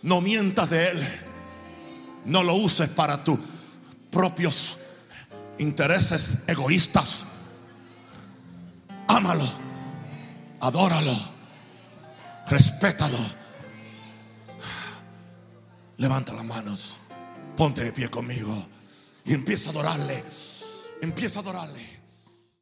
No 0.03 0.21
mientas 0.21 0.71
de 0.71 0.89
Él. 0.89 1.09
No 2.25 2.43
lo 2.43 2.55
uses 2.55 2.89
para 2.89 3.23
tus 3.23 3.39
propios 4.11 4.79
intereses 5.59 6.39
egoístas. 6.47 7.25
Ámalo. 9.09 9.49
Adóralo. 10.61 11.17
Respétalo. 12.49 13.19
Levanta 15.97 16.33
las 16.35 16.45
manos. 16.45 16.99
Ponte 17.57 17.83
de 17.83 17.93
pie 17.93 18.09
conmigo. 18.09 18.67
Y 19.25 19.35
empieza 19.35 19.69
a 19.69 19.73
adorarle. 19.73 20.25
Empieza 21.03 21.41
a 21.41 21.43
adorarle. 21.43 21.88